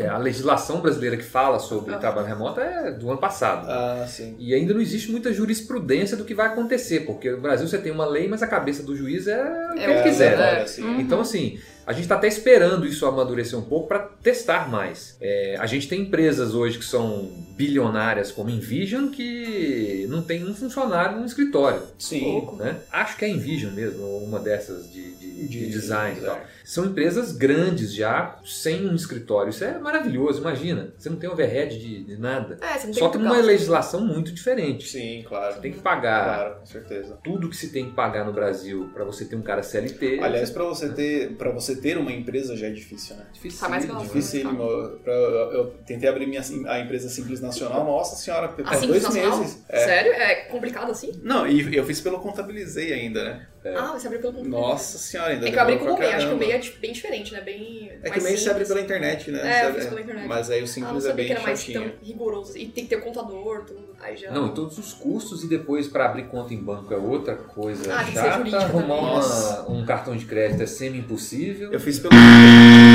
[0.08, 1.98] a legislação brasileira que fala sobre Ah.
[1.98, 3.66] trabalho remoto é do ano passado.
[3.68, 4.36] Ah, sim.
[4.38, 7.90] E ainda não existe muita jurisprudência do que vai acontecer, porque no Brasil você tem
[7.92, 10.32] uma lei, mas a cabeça do juiz é o que É, ele é, quiser.
[10.34, 10.36] é.
[10.36, 10.62] né?
[10.62, 11.00] assim.
[11.00, 15.16] Então, assim, a gente está até esperando isso amadurecer um pouco para testar mais.
[15.20, 20.54] É, a gente tem empresas hoje que são bilionárias, como Envision, que não tem um
[20.54, 21.82] funcionário no escritório.
[21.98, 22.20] Sim.
[22.20, 22.56] Pouco.
[22.56, 22.76] Né?
[22.92, 26.40] Acho que é a Envision mesmo, uma dessas de, de- de design e tal.
[26.64, 29.50] São empresas grandes já, sem um escritório.
[29.50, 30.92] Isso é maravilhoso, imagina.
[30.98, 32.58] Você não tem overhead de, de nada.
[32.60, 33.44] É, você não tem Só que gasto.
[33.46, 34.88] legislação muito diferente.
[34.88, 35.54] Sim, claro.
[35.54, 37.18] Você tem que pagar Claro, com certeza.
[37.22, 40.18] tudo que se tem que pagar no Brasil para você ter um cara CLT.
[40.20, 43.26] Aliás, pra você ter, para você ter uma empresa já é difícil, né?
[43.32, 43.60] difícil.
[43.60, 43.86] Tá mais.
[43.86, 44.66] Dificílimo.
[45.04, 49.02] Pra- Eu, eu tentei abrir minha, a empresa Simples Nacional, nossa senhora, A faz Simples
[49.02, 49.38] dois Nacional?
[49.40, 49.64] meses.
[49.68, 49.78] É.
[49.84, 50.12] Sério?
[50.12, 51.12] É complicado assim?
[51.22, 53.46] Não, e eu fiz pelo Contabilizei ainda, né?
[53.76, 54.48] Ah, você abriu pelo Google.
[54.60, 56.36] Nossa senhora, ainda É que eu abri com o MEI, acho que o.
[56.38, 57.40] MEI é bem diferente, né?
[57.40, 57.90] Bem.
[58.00, 59.40] É que o MEI se abre pela internet, né?
[59.64, 60.28] É, eu fiz pela internet.
[60.28, 61.80] Mas aí o Ah, não Simples é sabia bem que era mais chatinho.
[61.90, 62.56] tão rigoroso.
[62.56, 63.96] E tem que ter o contador, tudo.
[64.00, 64.30] Aí já.
[64.30, 67.92] Não, e todos os custos e depois para abrir conta em banco é outra coisa
[67.92, 68.56] Ah, chata.
[68.56, 71.72] Arrumar uma- um cartão de crédito é semi-impossível.
[71.72, 72.12] Eu fiz pelo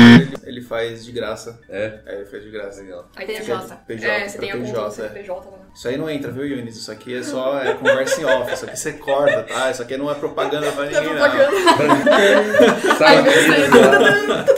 [0.44, 1.60] ele, faz de graça.
[1.68, 2.00] É.
[2.06, 2.80] É, ele faz de graça.
[2.82, 3.08] Legal.
[3.16, 3.76] Aí tem PJ.
[3.86, 4.90] PJ, É, você tem PJ, é.
[4.90, 5.58] CNPJ lá.
[5.74, 6.76] Isso aí não entra, viu, Yunis?
[6.76, 8.52] Isso aqui é só é conversa em off.
[8.52, 9.70] Isso aqui você corta, tá?
[9.70, 11.30] Isso aqui não é propaganda pra Não é ninguém, não.
[11.30, 11.52] propaganda.
[12.98, 14.52] Sabe aquele-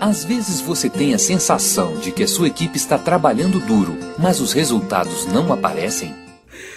[0.00, 4.40] Às vezes você tem a sensação de que a sua equipe está trabalhando duro, mas
[4.40, 6.14] os resultados não aparecem.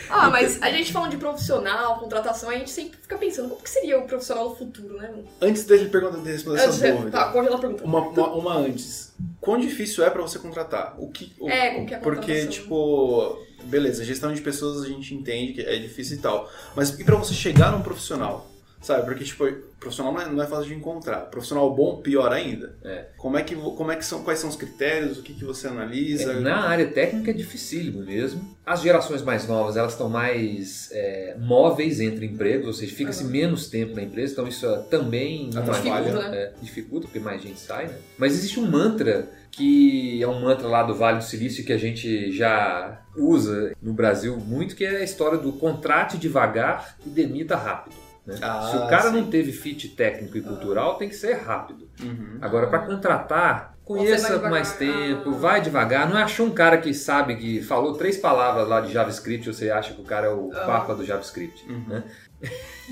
[0.09, 3.69] Ah, mas a gente falando de profissional, contratação, a gente sempre fica pensando, como que
[3.69, 5.11] seria o profissional no futuro, né?
[5.41, 7.11] Antes dele perguntar de responder Antes essa dúvida.
[7.11, 7.83] Tá, congela a pergunta.
[7.83, 9.13] Uma, uma, uma antes.
[9.39, 10.95] Quão difícil é pra você contratar?
[10.97, 14.87] O que, o- É, como que é a Porque, tipo, beleza, gestão de pessoas a
[14.87, 16.49] gente entende que é difícil e tal.
[16.75, 18.48] Mas e pra você chegar num profissional?
[18.81, 19.05] Sabe?
[19.05, 19.45] Porque, tipo,
[19.79, 21.21] profissional não é, não é fácil de encontrar.
[21.25, 22.75] Profissional bom, pior ainda.
[22.83, 23.07] É.
[23.17, 25.67] Como é que, como é que são, quais são os critérios, o que, que você
[25.67, 26.31] analisa?
[26.31, 28.57] É, na área técnica é dificílimo mesmo.
[28.65, 33.67] As gerações mais novas, elas estão mais é, móveis entre empregos, ou seja, fica-se menos
[33.67, 36.03] tempo na empresa, então isso ah, também Atrapalha.
[36.03, 36.37] Dificulta, né?
[36.37, 37.95] É, dificulta, porque mais gente sai, né?
[38.17, 41.77] Mas existe um mantra que é um mantra lá do Vale do Silício que a
[41.77, 47.55] gente já usa no Brasil muito, que é a história do contrate devagar e demita
[47.55, 48.08] rápido.
[48.29, 48.37] Né?
[48.41, 49.17] Ah, Se o cara sim.
[49.21, 51.87] não teve fit técnico e cultural, tem que ser rápido.
[52.01, 52.37] Uhum.
[52.41, 54.51] Agora, para contratar, conheça devagar.
[54.51, 55.37] mais tempo, Ah.
[55.37, 56.09] vai devagar.
[56.09, 59.69] Não é achou um cara que sabe que falou três palavras lá de JavaScript, você
[59.71, 60.65] acha que o cara é o Ah.
[60.65, 61.65] papa do JavaScript.
[61.69, 61.85] Uhum.
[61.87, 62.03] Né?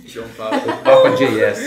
[0.06, 0.60] João Paulo.
[0.84, 1.60] Papa JS.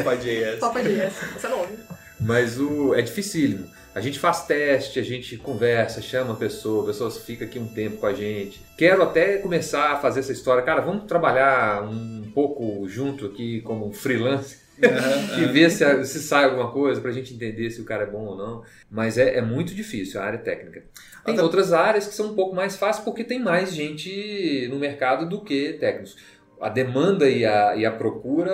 [0.00, 0.58] Opa, JS.
[0.58, 1.26] Papo de essa.
[1.38, 1.76] Você não ouve.
[2.20, 3.68] Mas o, é dificílimo.
[3.94, 7.66] A gente faz teste, a gente conversa, chama a pessoa, a pessoa fica aqui um
[7.66, 8.60] tempo com a gente.
[8.76, 10.62] Quero até começar a fazer essa história.
[10.62, 16.44] Cara, vamos trabalhar um pouco junto aqui como freelance Uhum, e ver se, se sai
[16.44, 18.62] alguma coisa pra gente entender se o cara é bom ou não.
[18.90, 20.84] Mas é, é muito difícil a área técnica.
[21.24, 24.78] Tem Até- outras áreas que são um pouco mais fáceis porque tem mais gente no
[24.78, 26.16] mercado do que técnicos.
[26.60, 28.50] A demanda e a, e a procura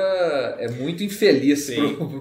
[0.59, 1.71] é muito infeliz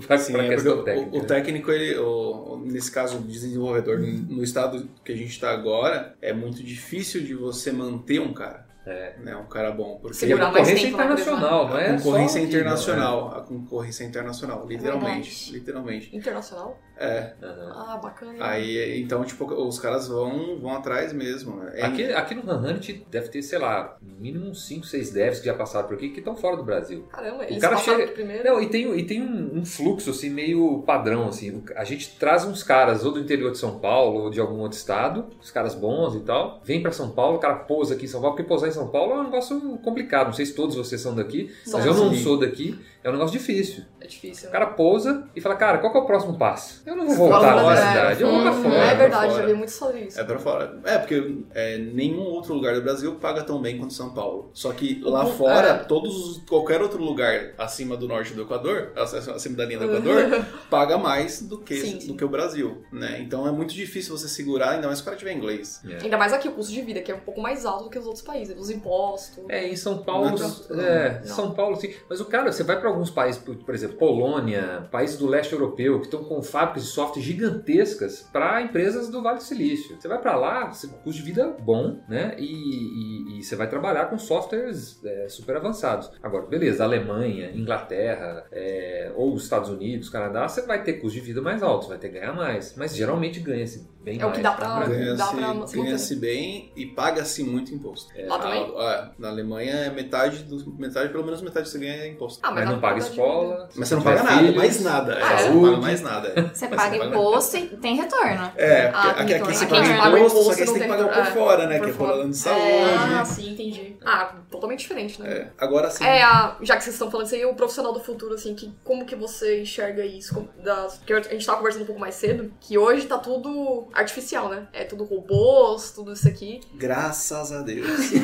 [0.07, 1.09] para a é questão o- técnica.
[1.11, 1.27] o, o né?
[1.27, 6.15] técnico, ele, o- o- nesse caso de desenvolvedor, no estado que a gente está agora,
[6.21, 8.69] é muito difícil de você manter um cara.
[8.85, 9.13] É.
[9.19, 9.99] Né, um cara bom.
[10.01, 11.97] Porque E a concorrência internacional, não a é?
[11.97, 13.27] concorrência só aqui, internacional.
[13.37, 15.29] A concorrência internacional, literalmente.
[15.29, 15.51] verdade.
[15.53, 16.15] literalmente.
[16.15, 16.79] Internacional?
[16.97, 17.33] É.
[17.41, 17.73] Aham.
[17.75, 18.33] Ah, bacana.
[18.45, 21.55] Aí, então, tipo, os caras vão, vão atrás mesmo.
[21.57, 21.71] né?
[21.75, 25.39] É- Aqui, aqui no Hanhunt deve ter, sei lá, no mínimo uns 5, 6 devs
[25.39, 27.03] que já passaram por aqui que estão fora do Brasil.
[27.11, 28.43] Caramba, eles cara passaram chega- primeiro.
[28.43, 31.63] Não, e tem, e tem um, um fluxo assim meio padrão assim.
[31.75, 34.77] A gente traz uns caras ou do interior de São Paulo ou de algum outro
[34.77, 38.07] estado, os caras bons e tal, vem pra São Paulo, o cara pousa aqui em
[38.07, 40.27] São Paulo, porque pousar em São Paulo é um negócio complicado.
[40.27, 42.23] Não sei se todos vocês são daqui, mas eu não sim.
[42.23, 42.79] sou daqui.
[43.03, 43.83] É um negócio difícil.
[43.99, 44.47] É difícil.
[44.49, 46.83] O cara pousa e fala, cara, qual que é o próximo passo?
[46.85, 48.75] Eu não vou voltar é, cidade, eu vou pra fora.
[48.75, 50.19] É pra verdade, já vi muito sobre isso.
[50.19, 50.79] É pra fora.
[50.83, 54.51] É, porque é, nenhum outro lugar do Brasil paga tão bem quanto São Paulo.
[54.53, 55.77] Só que lá Uhum, fora, é.
[55.79, 60.45] todos, os- qualquer outro lugar acima do norte do Equador, acima da linha do Equador,
[60.69, 62.07] paga mais do que, Sim, sim.
[62.07, 63.19] do que o Brasil, né?
[63.19, 65.81] Então é muito difícil você segurar, ainda mais se o cara tiver inglês.
[65.89, 66.03] É.
[66.03, 67.97] Ainda mais aqui, o custo de vida, que é um pouco mais alto do que
[67.97, 68.55] os outros países.
[68.61, 69.43] Os impostos.
[69.49, 70.29] É, em São Paulo,
[70.69, 71.35] Não é é, não.
[71.35, 71.93] São Paulo sim.
[72.09, 75.99] Mas o cara, você vai para alguns países, por, exemplo, Polônia, países do leste europeu,
[75.99, 79.99] que estão com fábricas de software gigantescas para empresas do Vale do Silício.
[79.99, 82.35] Você vai para lá, você, custo de vida bom, né?
[82.37, 86.11] E, e- e você vai trabalhar com softwares é, super avançados.
[86.21, 91.25] Agora, beleza, Alemanha, Inglaterra, é, ou os Estados Unidos, Canadá, você vai ter custo de
[91.25, 92.75] vida mais alto, vai ter que ganhar mais.
[92.77, 94.37] Mas geralmente ganha-se bem É o mais.
[94.37, 95.17] que dá pra- no Ah, Brasil.
[95.17, 98.11] dá pra Ganha-se ganha-se bem e paga-se muito imposto.
[98.27, 98.73] Lá também?
[98.77, 102.07] A- a- na Alemanha é metade, do, metade, pelo menos metade que você ganha é
[102.07, 102.39] imposto.
[102.43, 103.69] Ah, Mas a não paga escola.
[103.75, 105.13] Mas se você não paga nada, mais nada.
[105.13, 105.49] É, Ah, você é?
[105.51, 106.27] não paga mais nada.
[106.35, 106.41] é.
[106.53, 108.51] Você Mas paga imposto e tem retorno.
[108.57, 109.87] É, Ah, aqui, aqui você paga
[110.19, 111.31] imposto, só que você tem que pagar por retorno.
[111.31, 111.79] fora, né?
[111.79, 112.13] Que é fora.
[112.13, 112.61] plano de saúde.
[112.99, 113.97] Ah, sim, entendi.
[114.05, 115.29] Ah, totalmente diferente, né?
[115.31, 116.03] É, Agora sim.
[116.03, 116.19] É,
[116.61, 119.15] já que vocês estão falando isso aí, o profissional do futuro, assim, que, como que
[119.15, 120.33] você enxerga isso?
[120.33, 123.87] Como- das, porque a gente tava conversando um pouco mais cedo, que hoje tá tudo
[123.93, 124.67] artificial, né?
[124.73, 126.61] É tudo robôs, tudo isso aqui.
[126.75, 128.11] Graças a Deus.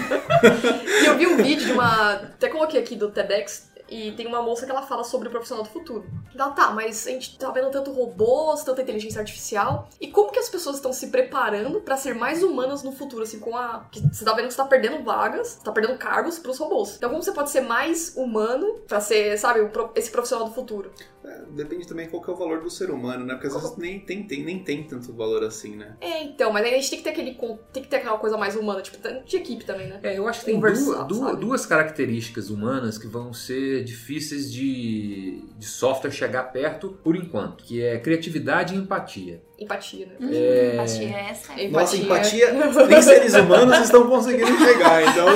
[1.01, 2.13] E eu vi um vídeo de uma.
[2.13, 3.69] Até coloquei aqui do TEDx.
[3.89, 6.06] E tem uma moça que ela fala sobre o profissional do futuro.
[6.36, 9.89] Ela, tá, mas a gente tá vendo tanto robôs, tanta inteligência artificial.
[10.00, 13.39] E como que as pessoas estão se preparando pra ser mais humanas no futuro, assim,
[13.39, 13.86] com a.
[13.91, 16.95] que você tá vendo que você tá perdendo vagas, você tá perdendo cargos pros robôs.
[16.97, 19.60] Então, como você pode ser mais humano pra ser, sabe,
[19.95, 20.91] esse profissional do futuro?
[21.23, 23.34] É, depende também qual que é o valor do ser humano, né?
[23.34, 25.97] Porque às vezes nem tem, tem- nem tem tanto valor assim, né?
[26.00, 27.34] É, então, mas aí a gente tem que ter aquele.
[27.73, 30.00] tem que ter aquela coisa mais humana, tipo, de equipe também, né?
[30.04, 31.41] É, eu acho que tem Conversar, du- du- sabe?
[31.41, 37.82] duas características humanas que vão ser difíceis de, de software chegar perto por enquanto, que
[37.84, 39.42] é criatividade e empatia.
[39.60, 40.30] Empatia, né?
[40.32, 40.74] É.
[40.76, 41.54] Empatia é essa.
[41.54, 41.70] Empatia.
[41.70, 42.54] Nossa, empatia,
[42.88, 45.28] nem seres humanos estão conseguindo chegar, então.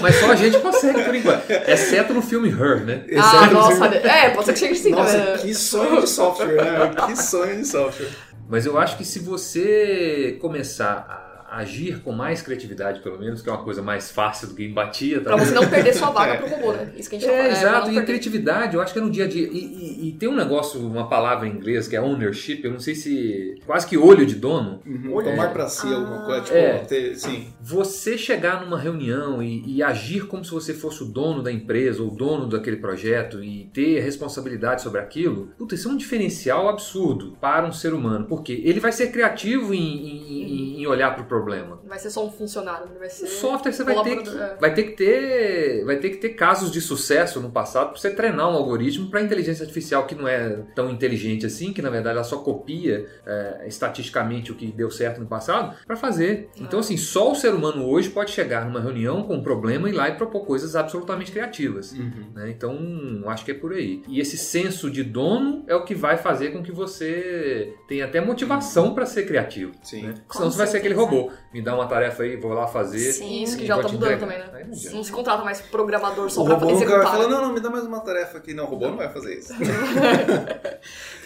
[0.00, 3.04] Mas só a gente consegue por enquanto, exceto no filme Her, né?
[3.16, 5.38] Ah, Exceto nossa, no- é, pode ser que chegue sim, Nossa, né?
[5.38, 6.90] que sonho de software, né?
[7.06, 8.08] Que sonho de software.
[8.48, 11.21] Mas eu acho que se você começar
[11.60, 15.20] agir com mais criatividade, pelo menos, que é uma coisa mais fácil do que empatia.
[15.20, 15.46] Pra Também.
[15.46, 16.36] você não perder sua vaga É.
[16.38, 16.92] pro robô, né?
[16.96, 17.56] Isso que a gente tá É, falando.
[17.58, 19.46] exato, não e criatividade, eu acho que é no dia a dia.
[19.46, 22.80] E, e- e tem um negócio, uma palavra em inglês que é ownership, eu não
[22.80, 23.54] sei se.
[23.66, 24.80] quase que olho de dono.
[24.86, 25.30] Uhum, Olha.
[25.30, 26.78] Tomar pra si alguma coisa, tipo, É.
[26.78, 27.48] ter, sim.
[27.60, 32.02] Você chegar numa reunião e, e agir como se você fosse o dono da empresa
[32.02, 36.68] ou o dono daquele projeto e ter responsabilidade sobre aquilo, puta, isso é um diferencial
[36.68, 41.14] absurdo para um ser humano, porque ele vai ser criativo em, em- em- em olhar
[41.14, 41.78] para o problema.
[41.82, 43.24] Não vai ser só um funcionário, vai ser.
[43.24, 44.56] O software você vai ter, que, é.
[44.60, 48.10] vai ter que ter vai ter que ter casos de sucesso no passado para você
[48.10, 52.16] treinar um algoritmo para inteligência artificial que não é tão inteligente assim, que na verdade
[52.16, 56.50] ela só copia é, estatisticamente o que deu certo no passado para fazer.
[56.56, 59.92] Então assim, só o ser humano hoje pode chegar numa reunião com um problema e
[59.92, 61.92] ir lá e propor coisas absolutamente criativas.
[61.92, 62.32] Uhum.
[62.34, 62.50] né?
[62.50, 62.78] Então,
[63.26, 64.02] acho que é por aí.
[64.08, 68.20] E esse senso de dono é o que vai fazer com que você tenha até
[68.20, 69.72] motivação para ser criativo.
[69.82, 70.02] Sim.
[70.04, 70.14] Né?
[70.30, 71.31] Senão você vai ser aquele robô.
[71.52, 73.12] Me dá uma tarefa aí, vou lá fazer.
[73.12, 73.42] Sim.
[73.42, 74.46] Isso que já tá mudando também, né?
[74.52, 74.96] Aí não adianta.
[74.96, 77.02] Não se contrata mais programador só O pra robô executar.
[77.02, 77.30] falar, né?
[77.30, 78.54] não, não, me dá mais uma tarefa aqui.
[78.54, 79.52] Não, o robô não vai fazer isso.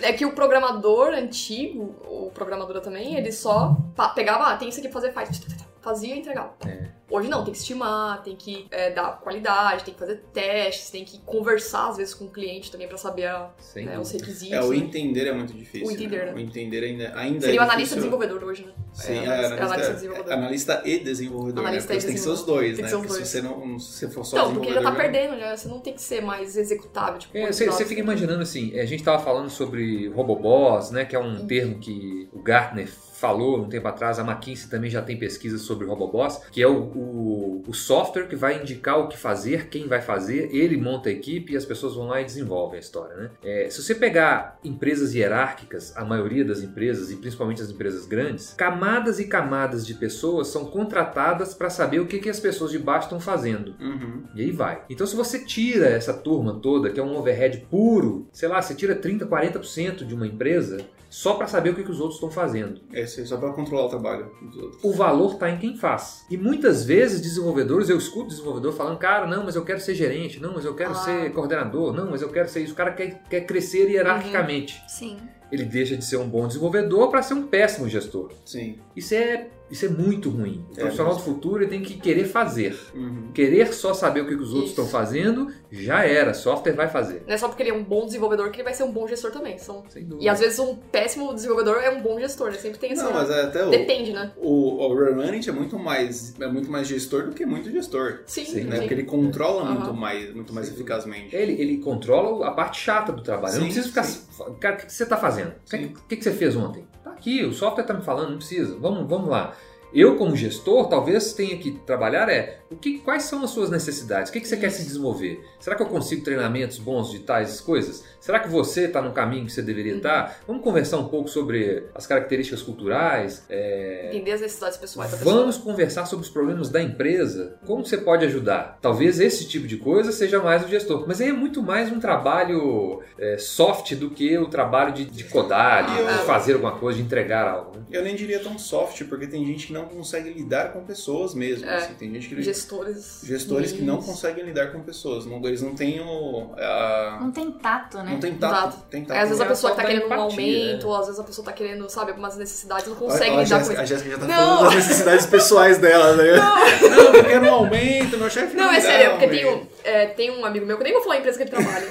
[0.03, 3.77] É que o programador antigo, ou programadora também, ele só
[4.15, 5.41] pegava, ah, tem isso aqui pra fazer, faz.
[5.87, 6.53] Fazia e entregava.
[6.67, 6.89] É.
[7.09, 11.05] Hoje não, tem que estimar, tem que é, dar qualidade, tem que fazer testes, tem
[11.05, 13.31] que conversar às vezes com o cliente também pra saber
[13.77, 14.53] né, os requisitos.
[14.53, 14.79] É, o né?
[14.79, 15.87] entender é muito difícil.
[15.87, 16.25] O entender, né?
[16.25, 16.33] né?
[16.35, 17.97] O entender ainda, ainda Seria é o analista difícil.
[17.99, 18.73] desenvolvedor hoje, né?
[18.93, 20.33] Sim, É, é, analista analista, desenvolvedor.
[20.33, 21.99] analista e desenvolvedor, Analista né?
[22.01, 22.91] e tem que ser os dois, Tem né?
[22.91, 23.21] Porque dois.
[23.21, 25.57] se você não se você for só Então, porque já tá perdendo, já.
[25.57, 28.99] Você não tem que ser mais executável, tipo, É, você, fica imaginando assim, a gente
[29.01, 32.89] estava falando sobre roboboss, né, que é um termo que o Gartner
[33.27, 36.77] falou um tempo atrás, a McKinsey também já tem pesquisas sobre roboboss, que é o,
[36.77, 41.13] o, o software que vai indicar o que fazer, quem vai fazer, ele monta a
[41.13, 43.17] equipe e as pessoas vão lá e desenvolvem a história.
[43.17, 43.31] Né?
[43.43, 48.55] É, se você pegar empresas hierárquicas, a maioria das empresas, e principalmente as empresas grandes,
[48.57, 52.79] camadas e camadas de pessoas são contratadas para saber o que, que as pessoas de
[52.79, 53.75] baixo estão fazendo.
[53.81, 54.23] Uhum.
[54.37, 54.83] E aí vai.
[54.89, 58.75] Então, se você tira essa turma toda, que é um overhead puro, sei lá, você
[58.75, 60.79] tira 30, 40% de uma empresa
[61.17, 62.83] só para saber o que, que os outros estão fazendo.
[62.93, 64.85] Esse é só pra controlar o trabalho dos outros.
[64.85, 66.27] O valor está em quem faz.
[66.29, 70.39] E muitas vezes, desenvolvedores, eu escuto desenvolvedor falando, cara, não, mas eu quero ser gerente,
[70.39, 70.95] não, mas eu quero Ah.
[70.95, 72.75] ser coordenador, não, mas eu quero ser isso.
[72.75, 74.79] O cara quer, quer crescer hierarquicamente.
[74.87, 75.17] Sim.
[75.51, 78.31] Ele deixa de ser um bom desenvolvedor para ser um péssimo gestor.
[78.45, 78.79] Sim.
[78.95, 80.65] Isso é, isso é muito ruim.
[80.71, 82.79] O É profissional do futuro ele tem que querer fazer.
[82.95, 83.31] Uhum.
[83.35, 84.81] Querer só saber o que os outros Isso.
[84.81, 86.33] estão fazendo, já era.
[86.35, 87.23] Software vai fazer.
[87.27, 89.07] Não é só porque ele é um bom desenvolvedor que ele vai ser um bom
[89.09, 89.59] gestor também.
[89.59, 89.83] São...
[89.89, 90.25] Sem dúvida.
[90.25, 92.59] E às vezes um péssimo desenvolvedor é um bom gestor, né?
[92.59, 93.03] Sempre tem esse.
[93.03, 94.33] Não, mas é até o, Depende, né?
[94.37, 98.21] o, o é muito mais é muito mais gestor do que muito gestor.
[98.27, 98.77] Sim, Sim, Né?
[98.77, 98.81] sim.
[98.83, 99.75] Porque ele controla Aham.
[99.75, 100.75] muito mais, muito mais Sim.
[100.75, 101.35] eficazmente.
[101.35, 103.55] Ele, ele controla a parte chata do trabalho.
[103.55, 104.05] Eu não Sim, preciso ficar.
[104.05, 104.21] sim.
[104.61, 105.49] Cara, o que você está fazendo?
[105.49, 105.95] O que, Sim.
[106.09, 106.86] que, que você fez ontem?
[107.17, 108.77] Aqui, o software está me falando, não precisa.
[108.79, 109.55] Vamos, vamos lá.
[109.93, 114.29] Eu, como gestor, talvez tenha que trabalhar é o que, quais são as suas necessidades?
[114.31, 115.41] O que, que você quer se desenvolver?
[115.61, 118.05] Será que eu consigo treinamentos bons de tais coisas?
[118.21, 119.99] Será que você está no caminho que você deveria Uhum.
[119.99, 120.41] estar?
[120.47, 123.45] Vamos conversar um pouco sobre as características culturais.
[123.49, 125.35] é, Entender as necessidades pessoais da pessoa.
[125.37, 127.57] Vamos conversar sobre os problemas da empresa.
[127.67, 128.79] Como você pode ajudar?
[128.83, 131.05] Talvez esse tipo de coisa seja mais o gestor.
[131.07, 135.25] Mas aí é muito mais um trabalho é, soft do que o trabalho de, de
[135.25, 137.77] codar, de, Ah, de fazer alguma coisa, de entregar algo.
[137.77, 137.85] né?
[137.93, 141.65] Eu nem diria tão soft, porque tem gente que não consegue lidar com pessoas mesmo.
[141.67, 141.77] É.
[141.77, 141.95] assim.
[141.95, 143.21] Tem gente que Gestores.
[143.25, 145.27] gestores que não conseguem lidar com pessoas.
[145.27, 146.53] Não, eles não têm o.
[146.57, 148.13] a- Não tem tato, né?
[148.13, 148.77] não tem tato.
[148.91, 149.19] Tem tato.
[149.19, 150.87] às vezes a É a pessoa que tá querendo um empatia, aumento, é.
[150.89, 153.59] ou às vezes a pessoa tá querendo, sabe, algumas necessidades, não consegue olha a lidar
[153.59, 153.95] com Jéssica- isso.
[153.95, 154.35] A Jéssica já tá Não.
[154.57, 156.33] falando das necessidades pessoais dela, né?
[156.37, 159.67] Não, eu quero um aumento, meu chefe Não, me é sério, porque um tem um,
[159.85, 161.87] é, tem um amigo meu, que eu nem vou falar a empresa que ele trabalha,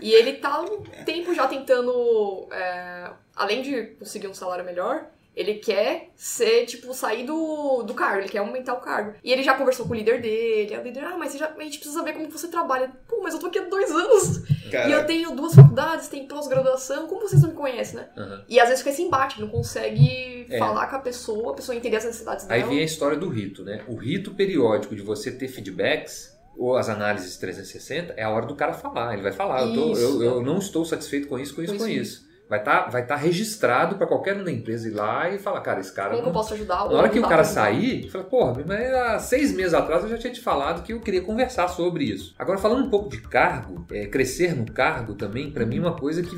[0.00, 5.04] e ele tá há um tempo já tentando, é, além de conseguir um salário melhor,
[5.34, 9.14] ele quer ser, tipo, sair do, do cargo, ele quer aumentar o cargo.
[9.22, 11.54] E ele já conversou com o líder dele, aí o líder, ah, mas você já-
[11.56, 12.90] a gente precisa ver como você trabalha.
[13.08, 16.26] Pô, mas eu tô aqui há dois anos, Cara, e eu tenho duas faculdades, tenho
[16.26, 18.08] pós-graduação, como vocês não me conhecem, né?
[18.16, 18.44] Aham.
[18.48, 20.58] E às vezes fica esse embate, não consegue É.
[20.58, 22.70] falar com a pessoa, a pessoa entender as necessidades Aí dela.
[22.72, 23.84] vem a história do rito, né?
[23.88, 28.54] O rito periódico de você ter feedbacks ou as análises 360 é a hora do
[28.56, 29.14] cara falar.
[29.14, 30.00] Ele vai falar, eu, tô- Isso.
[30.02, 32.28] eu, eu não estou satisfeito com isso, com isso, Com com isso.
[32.50, 35.78] Vai estar vai tá registrado para qualquer um da empresa ir lá e falar, cara,
[35.78, 36.78] esse cara Como não eu posso ajudar?
[36.78, 40.18] Na hora que o cara sair fala, porra, mas há seis meses atrás eu já
[40.18, 42.34] tinha te falado que eu queria conversar sobre isso.
[42.36, 45.96] Agora, falando um pouco de cargo, é, crescer no cargo também, pra mim, é uma
[45.96, 46.36] coisa que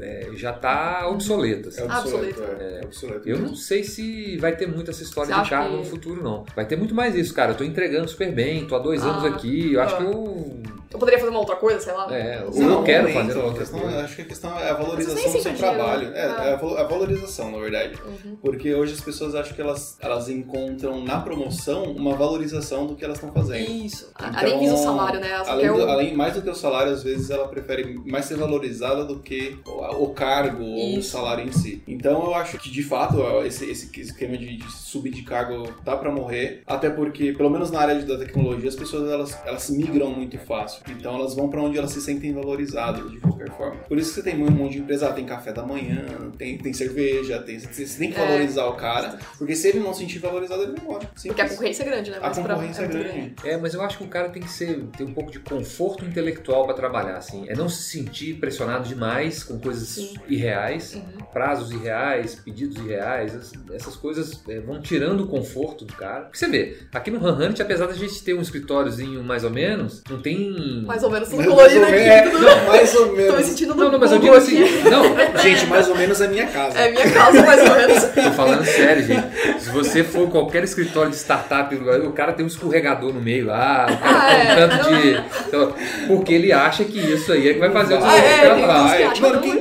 [0.00, 1.68] é, já tá obsoleta.
[1.68, 1.80] assim.
[1.80, 2.42] é obsoleto.
[2.42, 3.28] É, é obsoleto.
[3.28, 6.22] Eu não sei se vai ter muito essa história Você de cargo que- no futuro,
[6.22, 6.44] não.
[6.54, 7.52] Vai ter muito mais isso, cara.
[7.52, 10.62] Eu tô entregando super bem, tô há dois Ah, anos aqui, eu acho que eu
[10.92, 12.06] Eu poderia fazer uma outra coisa, sei lá.
[12.16, 14.04] É, ou Não, eu quero momento, fazer a outra questão, coisa.
[14.04, 16.10] Acho que a questão é a valorização do seu sentem dinheiro, trabalho.
[16.10, 16.18] né?
[16.20, 16.44] É, Ah.
[16.44, 17.94] é a val- a valorização, na verdade.
[18.06, 18.36] Uhum.
[18.40, 23.04] Porque hoje as pessoas acham que elas, elas encontram na promoção uma valorização do que
[23.04, 23.68] elas estão fazendo.
[23.68, 24.08] Isso.
[24.14, 25.32] Então, além disso, o salário, né?
[25.44, 28.36] Além, do- o- além- mais do que o salário, às vezes ela prefere mais ser
[28.36, 29.58] valorizada do que
[29.92, 31.82] o, cargo ou o salário em si.
[31.86, 35.96] Então eu acho que de fato esse, esse esquema de, de subir de cargo tá
[35.96, 39.70] pra morrer, até porque, pelo menos na área de- da tecnologia, as pessoas elas, elas
[39.70, 40.82] migram muito fácil.
[40.88, 43.76] Então elas vão pra onde elas se sentem valorizadas de qualquer forma.
[43.88, 46.04] Por isso que você tem um monte de empresa, ah, tem café da manhã,
[46.38, 48.24] tem, tem cerveja, tem, você tem que É.
[48.26, 51.10] valorizar o cara, porque se ele não se sentir valorizado, ele vai embora.
[51.26, 52.16] Porque a concorrência é grande, né?
[52.18, 53.34] A pra- concorrência é muito grande.
[53.44, 56.04] É, mas eu acho que o cara tem que ser, ter um pouco de conforto
[56.04, 57.44] intelectual para trabalhar, assim.
[57.48, 60.14] É não se sentir pressionado demais com coisas Sim.
[60.28, 61.24] irreais, Uhum.
[61.32, 63.34] prazos irreais, pedidos irreais.
[63.34, 66.22] es- Essas coisas é, vão tirando o conforto do cara.
[66.22, 69.50] Porque você vê, aqui no Han Hunt, apesar da gente ter um escritóriozinho mais ou
[69.50, 70.82] menos, não tem...
[70.86, 71.92] Mais ou menos Mais colorido ou aqui.
[71.96, 73.44] menos, tudo- é, mais ou Tô me menos.
[73.46, 74.58] sentindo Não, no não, mas eu digo assim,
[74.90, 75.02] não,
[75.42, 76.78] Gente, mais ou menos a minha casa.
[76.78, 78.04] É minha casa, mais ou menos.
[78.14, 79.60] Tô falando sério, gente.
[79.60, 83.86] Se você for qualquer escritório de startup, o cara tem um escorregador no meio lá,
[83.90, 84.52] o cara Ah, tem é.
[84.52, 85.48] um tanto de.
[85.48, 85.74] Então,
[86.06, 88.64] porque ele acha que isso aí é que vai fazer o Ah, é, uns que
[88.64, 89.02] Ai,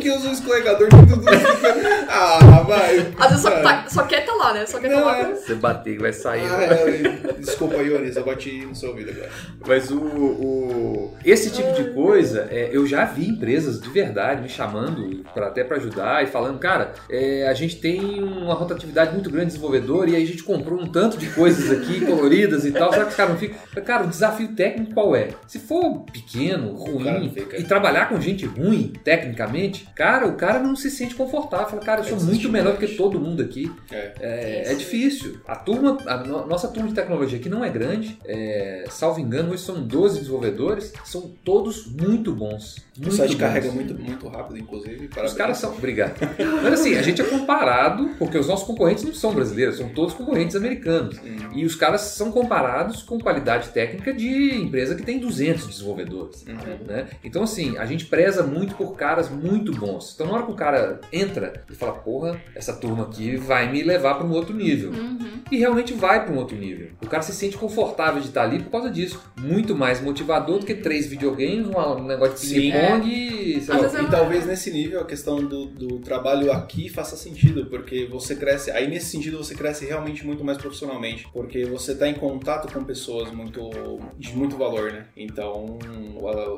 [0.03, 2.05] que usa o escorregador de tudo fica...
[2.09, 2.97] Ah, vai.
[3.17, 4.65] Às vezes só, tá- só quer tá lá, né?
[4.65, 5.17] Só quer tá Não, lá.
[5.19, 5.23] é.
[5.25, 6.43] pra- Você bater vai sair.
[6.45, 9.29] Ah, é, desculpa, Ionis, eu bati no seu ouvido agora.
[9.65, 14.49] Mas o, o- esse tipo de coisa, é, eu já vi empresas de verdade me
[14.49, 19.29] chamando pra, até para ajudar e falando, cara, é, a gente tem uma rotatividade muito
[19.29, 22.71] grande de desenvolvedor e aí a gente comprou um tanto de coisas aqui coloridas e
[22.71, 22.91] tal.
[22.91, 23.57] Será que os caras não ficam?
[23.83, 25.29] Cara, o desafio técnico qual é?
[25.47, 30.89] Se for pequeno, ruim e trabalhar com gente ruim, tecnicamente, cara, o cara não se
[30.91, 31.67] sente confortável.
[31.67, 33.71] Fala, cara, eu sou É muito melhor do que todo mundo aqui.
[33.91, 34.11] É.
[34.19, 35.39] É, é difícil.
[35.47, 38.17] A turma, a no- nossa turma de tecnologia aqui não é grande.
[38.25, 40.93] É, salvo engano, hoje são 12 desenvolvedores.
[41.05, 42.77] São todos muito bons.
[42.97, 43.39] O Muito site bons.
[43.39, 45.05] carrega muito, muito rápido, inclusive.
[45.05, 45.33] Os parabéns.
[45.33, 45.71] caras são.
[45.73, 46.13] Obrigado.
[46.61, 50.13] Mas assim, a gente é comparado, porque os nossos concorrentes não são brasileiros, são todos
[50.13, 51.17] concorrentes americanos.
[51.17, 51.37] Hum.
[51.55, 56.45] E os caras são comparados com qualidade técnica de empresa que tem 200 desenvolvedores.
[56.47, 56.85] Uhum.
[56.87, 57.07] né?
[57.23, 59.82] Então, assim, a gente preza muito por caras muito bons.
[60.13, 63.83] Então, na hora que o cara entra e fala, porra, essa turma aqui vai me
[63.83, 64.91] levar para um outro nível.
[64.91, 65.41] Uhum.
[65.51, 66.89] E realmente vai para um outro nível.
[67.01, 69.21] O cara se sente confortável de estar ali por causa disso.
[69.39, 74.01] Muito mais motivador do que três videogames, um negócio de ping-pong e sei lá.
[74.01, 78.71] E talvez nesse nível a questão do, do trabalho aqui faça sentido, porque você cresce.
[78.71, 82.83] Aí nesse sentido você cresce realmente muito mais profissionalmente, porque você está em contato com
[82.83, 83.69] pessoas muito
[84.17, 85.05] de muito valor, né?
[85.15, 85.77] Então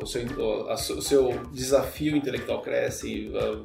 [0.02, 0.24] o seu,
[0.98, 3.15] o seu desafio intelectual cresce,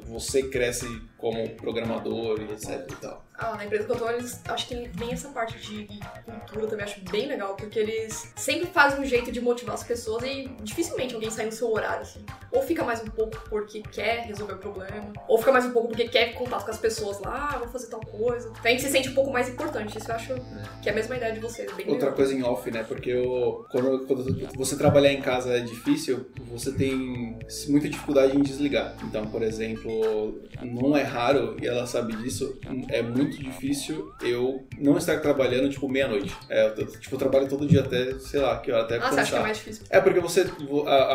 [0.07, 0.85] você cresce
[1.21, 3.23] como programador e etc e tal.
[3.37, 5.87] Ah, na empresa que eu tô, eles acho que tem bem essa parte de
[6.23, 10.23] cultura também, acho bem legal, porque eles sempre fazem um jeito de motivar as pessoas
[10.23, 12.23] e dificilmente alguém sai no seu horário, assim.
[12.51, 15.87] Ou fica mais um pouco porque quer resolver o problema, ou fica mais um pouco
[15.87, 18.49] porque quer contato com as pessoas lá, ah, vou fazer tal coisa.
[18.49, 20.35] Então a gente se sente um pouco mais importante, isso eu acho
[20.81, 22.13] que é a mesma ideia de vocês, bem Outra legal.
[22.13, 22.83] coisa em off, né?
[22.83, 28.41] Porque eu, quando, quando você trabalhar em casa é difícil, você tem muita dificuldade em
[28.41, 28.95] desligar.
[29.03, 32.57] Então, por exemplo, não é raro, e ela sabe disso,
[32.89, 36.35] é muito difícil eu não estar trabalhando, tipo, meia-noite.
[36.49, 39.31] É, eu, tipo, eu trabalho todo dia até, sei lá, que hora, até você acha
[39.31, 39.83] que é mais difícil?
[39.89, 40.45] É porque você.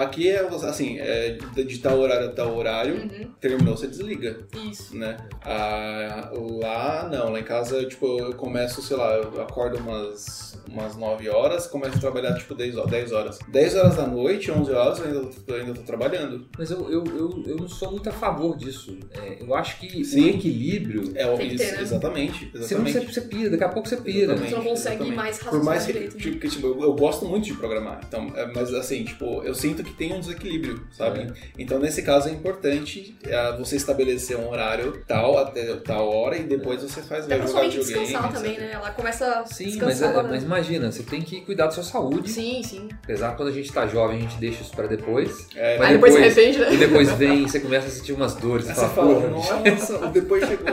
[0.01, 1.30] Aqui é assim, é
[1.64, 4.38] de tal horário a tal horário, Uhum, terminou, você desliga
[4.70, 4.97] isso.
[4.97, 5.16] né?
[5.44, 10.97] Ah, lá não, lá em casa tipo, eu começo, sei lá, eu acordo umas, umas
[10.97, 12.90] 9 horas, começo a trabalhar tipo 10 horas.
[12.90, 16.49] 10 horas, 10 horas da noite, 11 horas, eu ainda, eu ainda tô trabalhando.
[16.59, 18.99] Mas eu, eu, eu, eu não sou muito a favor disso.
[19.22, 20.24] É, eu acho que Sim.
[20.24, 21.12] o equilíbrio.
[21.14, 21.82] É o que isso, ter, né?
[21.82, 22.39] exatamente.
[22.53, 23.14] Senão você, exatamente.
[23.14, 24.18] você pira, daqui a pouco você pira.
[24.34, 24.51] Exatamente.
[24.51, 25.16] Você não consegue exatamente.
[25.16, 26.20] mais Por mais que, direito, né?
[26.22, 29.55] tipo, que, tipo, eu, eu gosto muito de programar, então, é, mas assim, tipo, eu
[29.55, 31.20] sinto que tem um desequilíbrio, sabe?
[31.20, 31.26] É.
[31.59, 36.43] Então, nesse caso, é importante é, você estabelecer um horário tal até tal hora e
[36.45, 37.78] depois você faz vai jogar videogame.
[38.05, 38.37] descansar etc.
[38.37, 38.70] também, né?
[38.72, 40.24] Ela começa a Sim, mas, descansar.
[40.24, 42.30] é- mas imagina, você tem que cuidar da sua saúde.
[42.30, 42.89] Sim, sim.
[43.03, 45.49] Apesar que quando a gente tá jovem, a gente deixa isso pra depois.
[45.55, 46.74] É, Mas Aí depois se depois- arrepende, né?
[46.74, 48.68] E depois vem, você começa a sentir umas dores.
[48.68, 50.66] Aí Você você fala, fala, porra, nossa, depois chegou.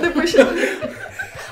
[0.00, 0.50] Depois chega.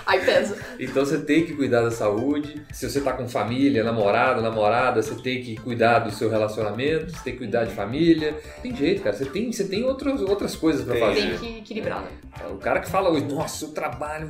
[0.06, 0.51] Aí pesa.
[0.84, 2.60] Então você tem que cuidar da saúde.
[2.72, 7.22] Se você tá com família, namorado, namorada, você tem que cuidar do seu relacionamento, você
[7.22, 8.34] tem que cuidar de família.
[8.60, 9.14] Tem jeito, cara.
[9.16, 11.02] Você tem, você tem outras, outras coisas pra Tem.
[11.02, 11.20] fazer.
[11.20, 12.08] Tem que equilibrar, né?
[12.50, 14.28] O cara que fala hoje, nossa, eu trabalho.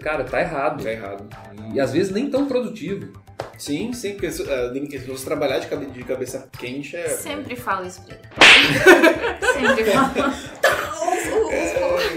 [0.00, 0.82] Cara, tá errado.
[0.82, 1.28] Tá errado.
[1.74, 3.12] E às vezes nem tão produtivo.
[3.58, 7.08] Sim, sim, porque se eh, você trabalhar de cabe- de cabeça quente é.
[7.08, 8.24] Sempre falo isso pra ele.
[9.52, 10.32] Sempre falo.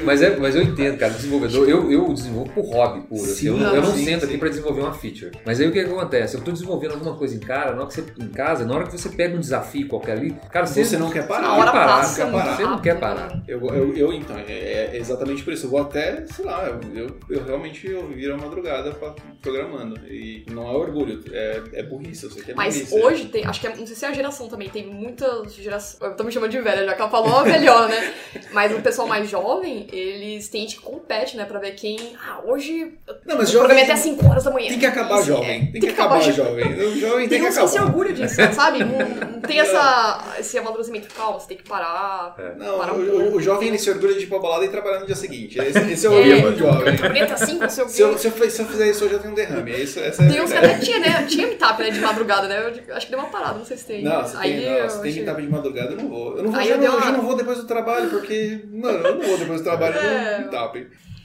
[0.03, 3.21] Mas, é, mas eu entendo, cara, desenvolvedor, eu, eu desenvolvo por hobby puro.
[3.33, 4.27] Assim, eu, Sim, eu não sim, sento sim.
[4.27, 5.31] aqui pra desenvolver uma feature.
[5.45, 6.35] Mas aí o que, que acontece?
[6.35, 8.85] Eu tô desenvolvendo alguma coisa em, cara, na hora que você, em casa, na hora
[8.85, 11.47] que você pega um desafio qualquer ali, cara, você, Você não quer parar.
[11.47, 12.55] A hora parar, passa quer muito parar.
[12.57, 13.43] Você não quer parar.
[13.47, 15.65] Eu, eu, eu, então, é, é exatamente por isso.
[15.65, 19.99] Eu vou até, sei lá, eu, eu, eu realmente eu viro a madrugada pra- programando.
[20.07, 22.95] E não é orgulho, é, é burrice, eu sei que é Mas burrice.
[23.01, 26.01] hoje tem, acho que é, não sei se é a geração também, tem muitas gerações.
[26.01, 28.13] Eu tô me chamando de velha, já que ela falou a melhor, né?
[28.51, 31.45] Mas o pessoal mais jovem, eles têm gente que compete, né?
[31.45, 31.97] Pra ver quem.
[32.25, 32.93] Ah, hoje
[33.25, 34.67] Não, mas eu jovem até 5 horas da manhã.
[34.69, 35.49] tem que acabar Isso, jovem.
[35.69, 36.73] é, Tem que acabar jo- jovem.
[36.73, 37.83] O jovem tem Tem que um esse acabar.
[37.85, 38.79] orgulho disso, sabe?
[38.83, 38.97] Não,
[39.31, 41.07] não tem essa, esse amadurecimento.
[41.15, 42.35] Calma, você tem que parar.
[42.57, 44.67] Não, parar um o, o, o jovem ele se orgulha de ir pra balada e
[44.69, 45.57] trabalhar no dia seguinte.
[45.57, 46.83] Esse, esse é o É, orgulho do jovem.
[46.95, 49.13] Programei até 5, não sei o Se eu, se, eu, se eu fizer isso hoje
[49.13, 49.71] eu tenho um derrame.
[49.71, 51.25] É isso, essa é Tem uns que até tinha, né?
[51.27, 51.89] Tinha meetup, né?
[51.91, 52.59] De madrugada, né?
[52.87, 54.03] Eu acho que deu uma parada, não sei se tem.
[54.03, 56.37] Não, Aí tem, não, tem que estar de madrugada, eu não vou.
[56.37, 59.15] Eu não vou, já, eu não, já não vou depois do trabalho, porque, mano, eu
[59.15, 60.39] não vou depois do trabalho É.
[60.39, 60.49] no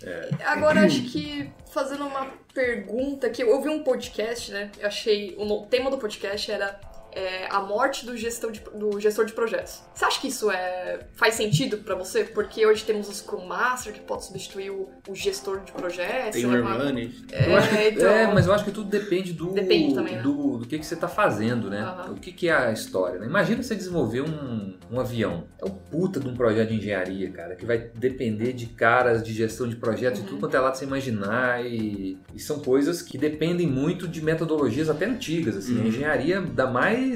[0.01, 0.41] tap.
[0.47, 4.71] Agora, acho que fazendo uma pergunta que eu ouvi um podcast, né?
[4.79, 5.35] Eu achei.
[5.39, 6.81] O tema do podcast era
[7.13, 9.83] é, a morte do, gestão de- do gestor de projetos.
[9.95, 12.25] Você acha que isso é, faz sentido pra você?
[12.25, 16.33] Porque hoje temos o Scrum Master que pode substituir o, o gestor de projetos.
[16.33, 16.57] Tem um lá.
[16.75, 17.15] Hermione.
[17.33, 20.23] É, então, é, mas eu acho que tudo depende do, Depende também, né?
[20.23, 21.81] do, do que, que você está fazendo, né?
[21.81, 22.13] Aham.
[22.13, 23.27] O que, que é a história, né?
[23.27, 25.45] Imagina você desenvolver um, um avião.
[25.61, 29.33] É um puta de um projeto de engenharia, cara, que vai depender de caras de
[29.33, 30.27] gestão de projetos Uhum.
[30.27, 31.65] e tudo quanto é lá de você imaginar.
[31.65, 35.77] E, e são coisas que dependem muito de metodologias até antigas, assim.
[35.77, 35.83] Uhum.
[35.85, 37.08] A engenharia da mais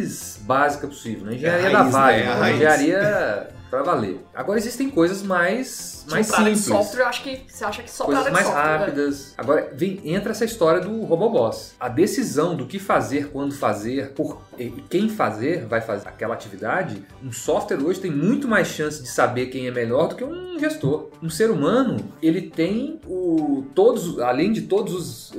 [0.43, 1.34] básica possível, né?
[1.34, 2.22] Engenharia É a da raiz, Vale, né?
[2.22, 2.57] É raiz.
[2.57, 4.20] engenharia pra valer.
[4.34, 7.82] Agora existem coisas mais, mais tipo, área de simples software, eu acho que você acha
[7.82, 8.64] que só coisas mais software.
[8.64, 8.78] né?
[8.78, 9.34] rápidas.
[9.38, 11.74] Agora vem, entra essa história do Roboboss.
[11.80, 17.02] A decisão do que fazer, quando fazer, por e quem fazer vai fazer aquela atividade.
[17.24, 20.58] Um software hoje tem muito mais chance de saber quem é melhor do que um
[20.58, 21.08] gestor.
[21.22, 25.32] Um ser humano ele tem o todos, além de todos os,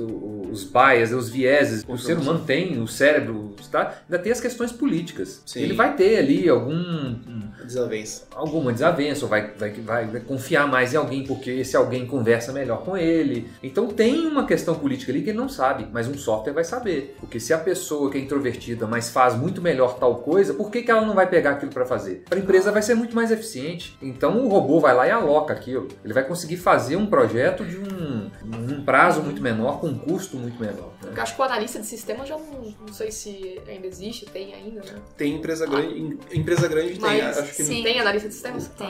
[0.50, 4.02] os bias, os vieses, que o ser humano tem, o cérebro, tá?
[4.10, 5.40] Ainda tem as questões políticas.
[5.46, 5.60] Sim.
[5.60, 7.14] Ele vai ter ali algum
[7.64, 8.23] Desavença.
[8.34, 12.52] Alguma desavença, ou vai, vai, vai, vai confiar mais em alguém porque esse alguém conversa
[12.52, 13.48] melhor com ele.
[13.62, 17.16] Então tem uma questão política ali que ele não sabe, mas um software vai saber.
[17.20, 20.82] Porque se a pessoa que é introvertida, mas faz muito melhor tal coisa, por que,
[20.82, 22.24] que ela não vai pegar aquilo para fazer?
[22.28, 23.96] Para a empresa vai ser muito mais eficiente.
[24.02, 25.88] Então o robô vai lá e aloca aquilo.
[26.04, 28.30] Ele vai conseguir fazer um projeto de um,
[28.78, 30.92] um prazo muito menor, com um custo muito menor.
[31.02, 31.12] né?
[31.16, 34.52] Eu acho que o analista de sistema já não, não sei se ainda existe, tem
[34.54, 34.98] ainda, né?
[35.16, 35.98] Tem empresa grande.
[36.00, 37.82] em- Empresa grande tem, Mas acho que sim.
[37.82, 38.68] Tem analista de sistemas?
[38.68, 38.88] Tem.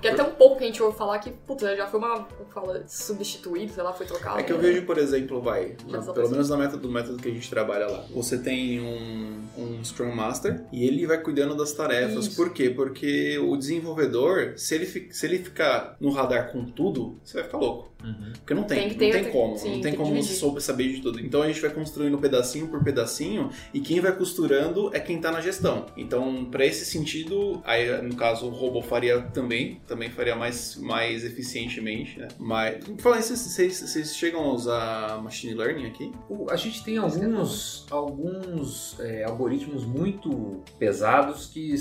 [0.00, 2.82] Porque até um pouco que a gente ouve falar que, puta, já foi uma, fala,
[2.88, 4.38] substituído, sei lá, foi trocado.
[4.38, 7.18] É que eu vejo, por exemplo, vai, na- pelo pra- menos no método, do método
[7.18, 8.04] que a gente trabalha lá.
[8.14, 12.26] Você tem um, um Scrum Master e ele vai cuidando das tarefas.
[12.28, 12.36] Isso.
[12.36, 12.70] Por quê?
[12.70, 17.58] Porque o desenvolvedor, se ele, se ele ficar no radar com tudo, você vai ficar
[17.58, 17.90] louco.
[18.02, 18.32] Uhum.
[18.32, 19.58] Porque não tem, Tem que não ter- tem tem- como.
[19.58, 20.34] sim, não tem tem como dividir.
[20.34, 21.20] soube saber de tudo.
[21.20, 25.30] Então a gente vai construindo pedacinho por pedacinho e quem vai costurando é quem tá
[25.30, 25.84] na gestão.
[25.98, 31.24] Então, para esse sentido, aí no caso o robô faria também, também faria mais, mais
[31.24, 32.28] eficientemente, né?
[32.38, 36.12] Mas, falar isso, vocês, vocês chegam a usar machine learning aqui?
[36.48, 41.74] A gente tem alguns, alguns é, algoritmos muito pesados que,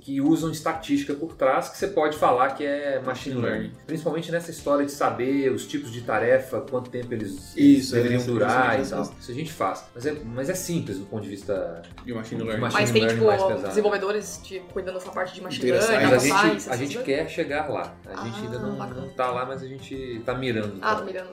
[0.00, 3.70] que usam estatística por trás que você pode falar que é machine learning.
[3.86, 8.30] Principalmente nessa história de saber os tipos de tarefa, quanto tempo eles, Isso, deveriam isso,
[8.32, 9.02] durar isso, e tal.
[9.02, 9.14] isso.
[9.20, 9.84] Isso a gente faz.
[9.94, 11.82] Mas é, mas é simples do ponto de vista.
[12.04, 12.62] De machine De learning.
[12.62, 13.68] machine Mas tem, learning tipo, mais pesado.
[13.68, 16.98] desenvolvedores de, cuidando dessa parte de machine learning, Mas data a gente, science, a gente
[16.98, 17.92] quer chegar lá.
[18.06, 19.00] A gente Ah, ainda não, bacana.
[19.02, 20.74] não tá lá, mas a gente tá mirando.
[20.82, 21.28] Ah, tô mirando.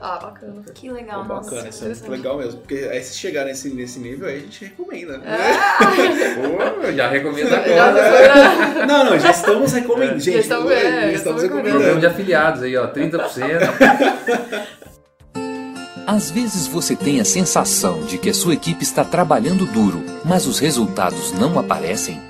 [0.00, 0.62] Ah, bacana.
[0.74, 1.50] Que legal, nossa.
[1.50, 2.60] bacana, isso é legal mesmo.
[2.60, 5.18] Porque aí se chegar nesse, nesse nível, aí a gente recomenda.
[5.18, 5.38] né?
[6.82, 7.58] Pô, já recomendo Já
[7.88, 8.86] agora.
[8.86, 10.20] Não, não, já estamos recomendando.
[10.20, 11.74] Gente, Já estamos- é, já já estamos estamos recomendando.
[11.76, 13.22] Programa de afiliados aí, ó, 30%.
[16.06, 20.46] Às vezes você tem a sensação de que a sua equipe está trabalhando duro, mas
[20.46, 22.20] os resultados não aparecem.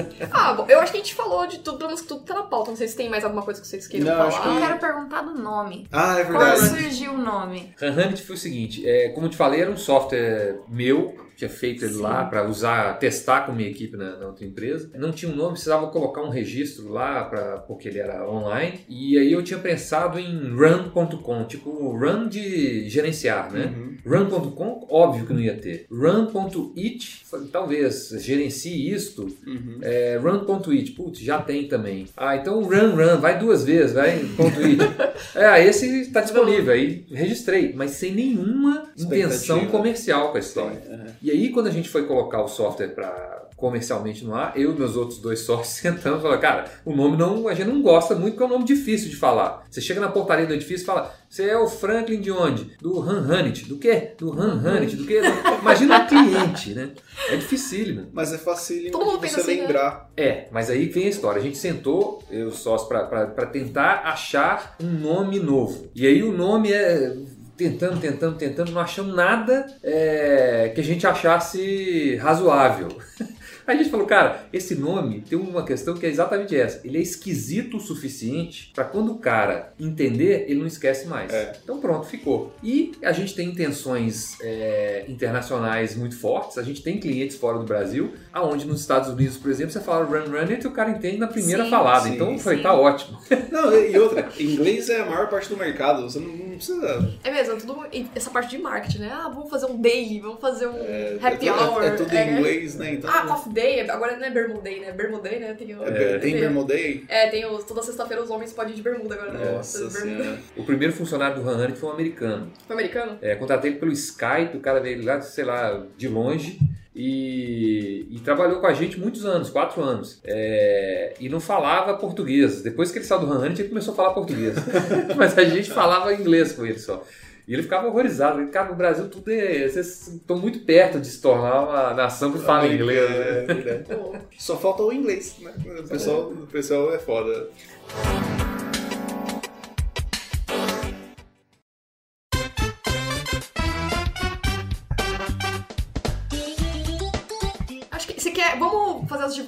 [0.00, 0.08] Assim.
[0.30, 2.34] Ah, bom, eu acho que a gente falou de tudo, pelo menos que tudo tá
[2.34, 2.70] na pauta.
[2.70, 4.28] Não sei se tem mais alguma coisa que vocês queiram Não, falar.
[4.28, 5.86] acho Eu quero perguntar do nome.
[5.92, 6.68] Ah, é Como verdade.
[6.68, 7.74] surgiu o nome?
[7.80, 11.84] Hanhanit foi o seguinte, é, como eu te falei, era um software meu, tinha feito
[11.84, 12.00] ele Sim.
[12.00, 14.90] lá para usar, testar com minha equipe na, na outra empresa.
[14.94, 18.80] Não tinha um nome, precisava colocar um registro lá, pra, porque ele era online.
[18.88, 23.72] E aí eu tinha pensado em run.com, tipo run de gerenciar, né?
[23.76, 23.92] Uhum.
[24.04, 25.86] Run.com, óbvio que não ia ter.
[25.90, 29.28] Run.it, talvez gerencie isto.
[29.46, 29.78] Uhum.
[29.80, 32.06] É, run.it, putz, já tem também.
[32.16, 34.82] Ah, então run, run, vai duas vezes, vai, ponto .it.
[35.34, 40.82] É, esse está disponível, aí registrei, mas sem nenhuma intenção comercial com a história.
[40.88, 41.06] Uhum.
[41.22, 44.74] E aí, quando a gente foi colocar o software para comercialmente no ar, eu e
[44.76, 48.12] meus outros dois sócios sentamos e falamos, cara, o nome não, a gente não gosta
[48.16, 49.64] muito porque é um nome difícil de falar.
[49.70, 52.76] Você chega na portaria do edifício e fala, você é o Franklin de onde?
[52.80, 53.66] Do Han Hanit.
[53.66, 54.14] Do quê?
[54.18, 54.96] Do Han Hanit.
[54.96, 55.20] Do quê?
[55.62, 56.90] Imagina o cliente, né?
[57.30, 58.08] É dificílimo.
[58.12, 59.60] Mas é facílimo Todo mundo de você assim, né?
[59.62, 60.10] lembrar.
[60.16, 61.40] É, mas aí vem a história.
[61.40, 65.88] A gente sentou, eu e os sócios, pra tentar achar um nome novo.
[65.94, 67.16] E aí o nome é.
[67.62, 72.88] Tentando, tentando, tentando, não achamos nada é, que a gente achasse razoável.
[73.66, 76.80] Aí a gente falou, cara, esse nome tem uma questão que é exatamente essa.
[76.86, 81.32] Ele é esquisito o suficiente para quando o cara entender, ele não esquece mais.
[81.32, 81.52] É.
[81.62, 82.52] Então pronto, ficou.
[82.62, 86.58] E a gente tem intenções é, internacionais muito fortes.
[86.58, 90.04] A gente tem clientes fora do Brasil, aonde nos Estados Unidos, por exemplo, você fala
[90.04, 92.04] run run it e o cara entende na primeira Sim, falada.
[92.08, 92.62] sim, então foi, sim.
[92.62, 93.18] tá ótimo.
[93.50, 96.02] Não, e outra, inglês é a maior parte do mercado.
[96.02, 97.12] Você não, não precisa.
[97.22, 97.76] É mesmo, é tudo
[98.14, 99.10] essa parte de marketing, né?
[99.12, 101.82] Ah, vamos fazer um daily, vamos fazer um É, happy é, hour.
[101.82, 102.94] é, é tudo em inglês, né?
[102.94, 103.10] Então.
[103.10, 104.92] Ah, coffee day, agora não é bermuda day, né?
[104.92, 105.54] Bermuda day, né?
[105.54, 107.04] Tem, o- é, tem Bermudei?
[107.08, 109.52] É, tem os, toda sexta-feira os homens podem ir de bermuda agora, né?
[109.52, 110.38] Nossa bermuda.
[110.56, 112.50] O primeiro funcionário do Han Hanit foi um americano.
[112.66, 113.18] Foi americano?
[113.22, 116.58] É, contratei ele pelo Skype, o cara veio lá, sei lá, de longe.
[116.94, 120.20] E, e trabalhou com a gente muitos anos, quatro anos.
[120.24, 122.60] É, e não falava português.
[122.62, 124.54] Depois que ele saiu do Han Hanit, ele começou a falar português.
[125.16, 127.02] Mas a gente falava inglês com ele só.
[127.46, 128.40] E ele ficava horrorizado.
[128.40, 129.68] Ele, cara, no Brasil tudo é.
[129.68, 133.10] Vocês estão muito perto de se tornar uma nação que fala inglês.
[133.10, 133.46] né?
[133.66, 133.74] É.
[133.94, 135.52] Pô, Só falta o inglês, né?
[135.78, 137.48] O pessoal, o pessoal é foda.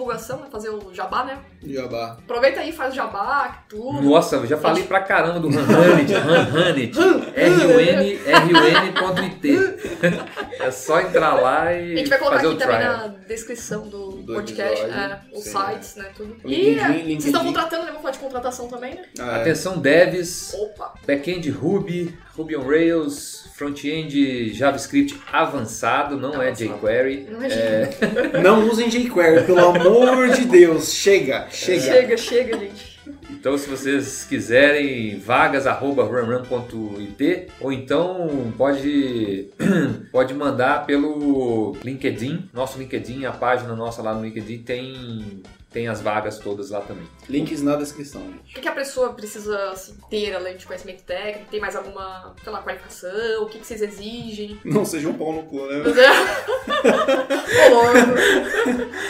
[0.04, 0.46] Divulgação, né?
[0.50, 1.38] Fazer o jabá, né?
[1.66, 2.18] Jabá.
[2.22, 4.02] Aproveita aí, faz o jabá, tudo.
[4.02, 5.64] Nossa, eu já falei pra caramba do Han
[6.70, 6.92] Hanit,
[7.34, 9.74] R-U-N, R-U-N.it.
[10.60, 12.96] É só entrar lá A e gente vai colocar fazer aqui o também trial.
[12.98, 16.06] na descrição do, Do podcast, episódio, é, os sites, né?
[16.16, 16.36] Tudo.
[16.44, 17.20] O E LinkedIn, é, LinkedIn.
[17.20, 17.88] vocês estão contratando, né?
[17.88, 19.02] Vamos falar de contratação também, né?
[19.18, 19.40] Ah, é.
[19.40, 20.94] Atenção devs, Opa!
[21.06, 26.74] back-end Ruby, Ruby on Rails, front-end JavaScript avançado, não é Avançado.
[26.78, 27.28] jQuery.
[27.30, 27.90] Não é
[28.42, 30.92] Não usem jQuery, pelo amor de Deus.
[30.92, 31.80] Chega, chega.
[31.82, 32.94] Chega, chega, gente.
[33.30, 39.48] Então, se vocês quiserem, vagas.runrun.it ou então pode,
[40.10, 42.48] pode mandar pelo LinkedIn.
[42.52, 45.42] Nosso LinkedIn, a página nossa lá no LinkedIn tem,
[45.74, 47.04] tem as vagas todas lá também.
[47.28, 48.54] Links na descrição, O gente.
[48.54, 51.50] que, que a pessoa precisa assim, ter além de conhecimento técnico?
[51.50, 53.42] Tem mais alguma, sei lá, qualificação?
[53.42, 54.56] O que, que vocês exigem?
[54.64, 55.82] Não seja um pau no cu, né?
[57.66, 57.98] Ô, louco.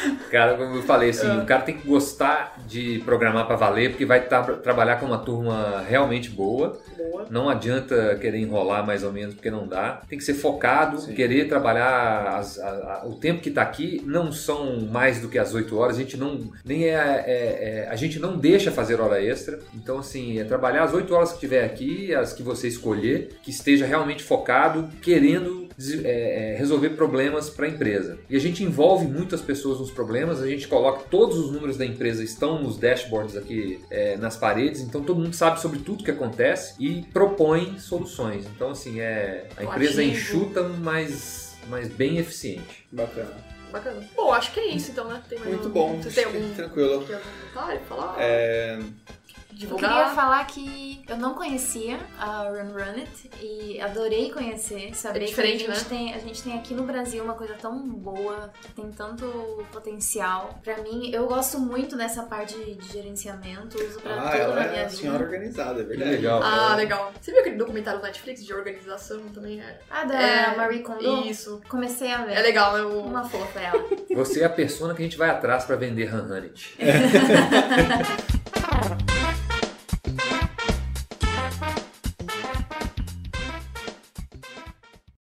[0.34, 1.42] Cara, como eu falei, assim, Ah.
[1.44, 5.18] o cara tem que gostar de programar para valer, porque vai tá- trabalhar com uma
[5.18, 6.76] turma realmente boa.
[6.96, 7.26] Boa.
[7.30, 10.02] Não adianta querer enrolar mais ou menos, porque não dá.
[10.08, 11.14] Tem que ser focado, Sim.
[11.14, 14.02] querer trabalhar as- a- a- o tempo que está aqui.
[14.04, 15.94] Não são mais do que as 8 horas.
[15.96, 19.60] A gente não nem é, é- é- a gente não deixa fazer hora extra.
[19.72, 23.52] Então assim, é trabalhar as 8 horas que tiver aqui, as que você escolher, que
[23.52, 25.63] esteja realmente focado, querendo
[26.04, 28.18] é, é, resolver problemas para a empresa.
[28.28, 30.40] E a gente envolve muitas pessoas nos problemas.
[30.40, 34.80] A gente coloca todos os números da empresa estão nos dashboards aqui é, nas paredes.
[34.80, 38.46] Então todo mundo sabe sobre tudo que acontece e propõe soluções.
[38.46, 42.86] Então assim é a empresa é enxuta, mas mas bem eficiente.
[42.92, 43.34] Bacana.
[43.72, 44.06] Bacana.
[44.14, 45.20] Bom, acho que é isso então, né?
[45.28, 46.02] Tem mais Muito algum- bom.
[46.02, 47.04] Você tem algum, Tranquilo.
[47.04, 48.16] tem algum falar?
[48.18, 48.78] É,
[49.54, 49.90] Eu Divulgar?
[49.92, 55.26] queria falar que eu não conhecia a Run Run It e adorei conhecer, saber É
[55.26, 55.88] diferente, que a gente, né?
[55.88, 60.58] tem, a gente tem aqui no Brasil uma coisa tão boa, que tem tanto potencial.
[60.64, 64.64] Pra mim, eu gosto muito dessa parte de gerenciamento, uso pra Ah, tudo ela na
[64.64, 65.30] é minha a senhora vida.
[65.30, 66.10] organizada, é verdade.
[66.10, 66.42] Legal.
[66.42, 67.12] Ah, legal.
[67.20, 69.60] Você viu aquele documentário do Netflix de organização também?
[69.60, 71.28] É, Ah, da É, Marie Kondo?
[71.28, 71.60] Isso.
[71.68, 72.32] Comecei a ver.
[72.34, 72.82] É legal, né?
[72.82, 73.04] O...
[73.04, 73.84] Uma fofa ela.
[74.16, 76.76] Você é a persona que a gente vai atrás para vender Han Hanit.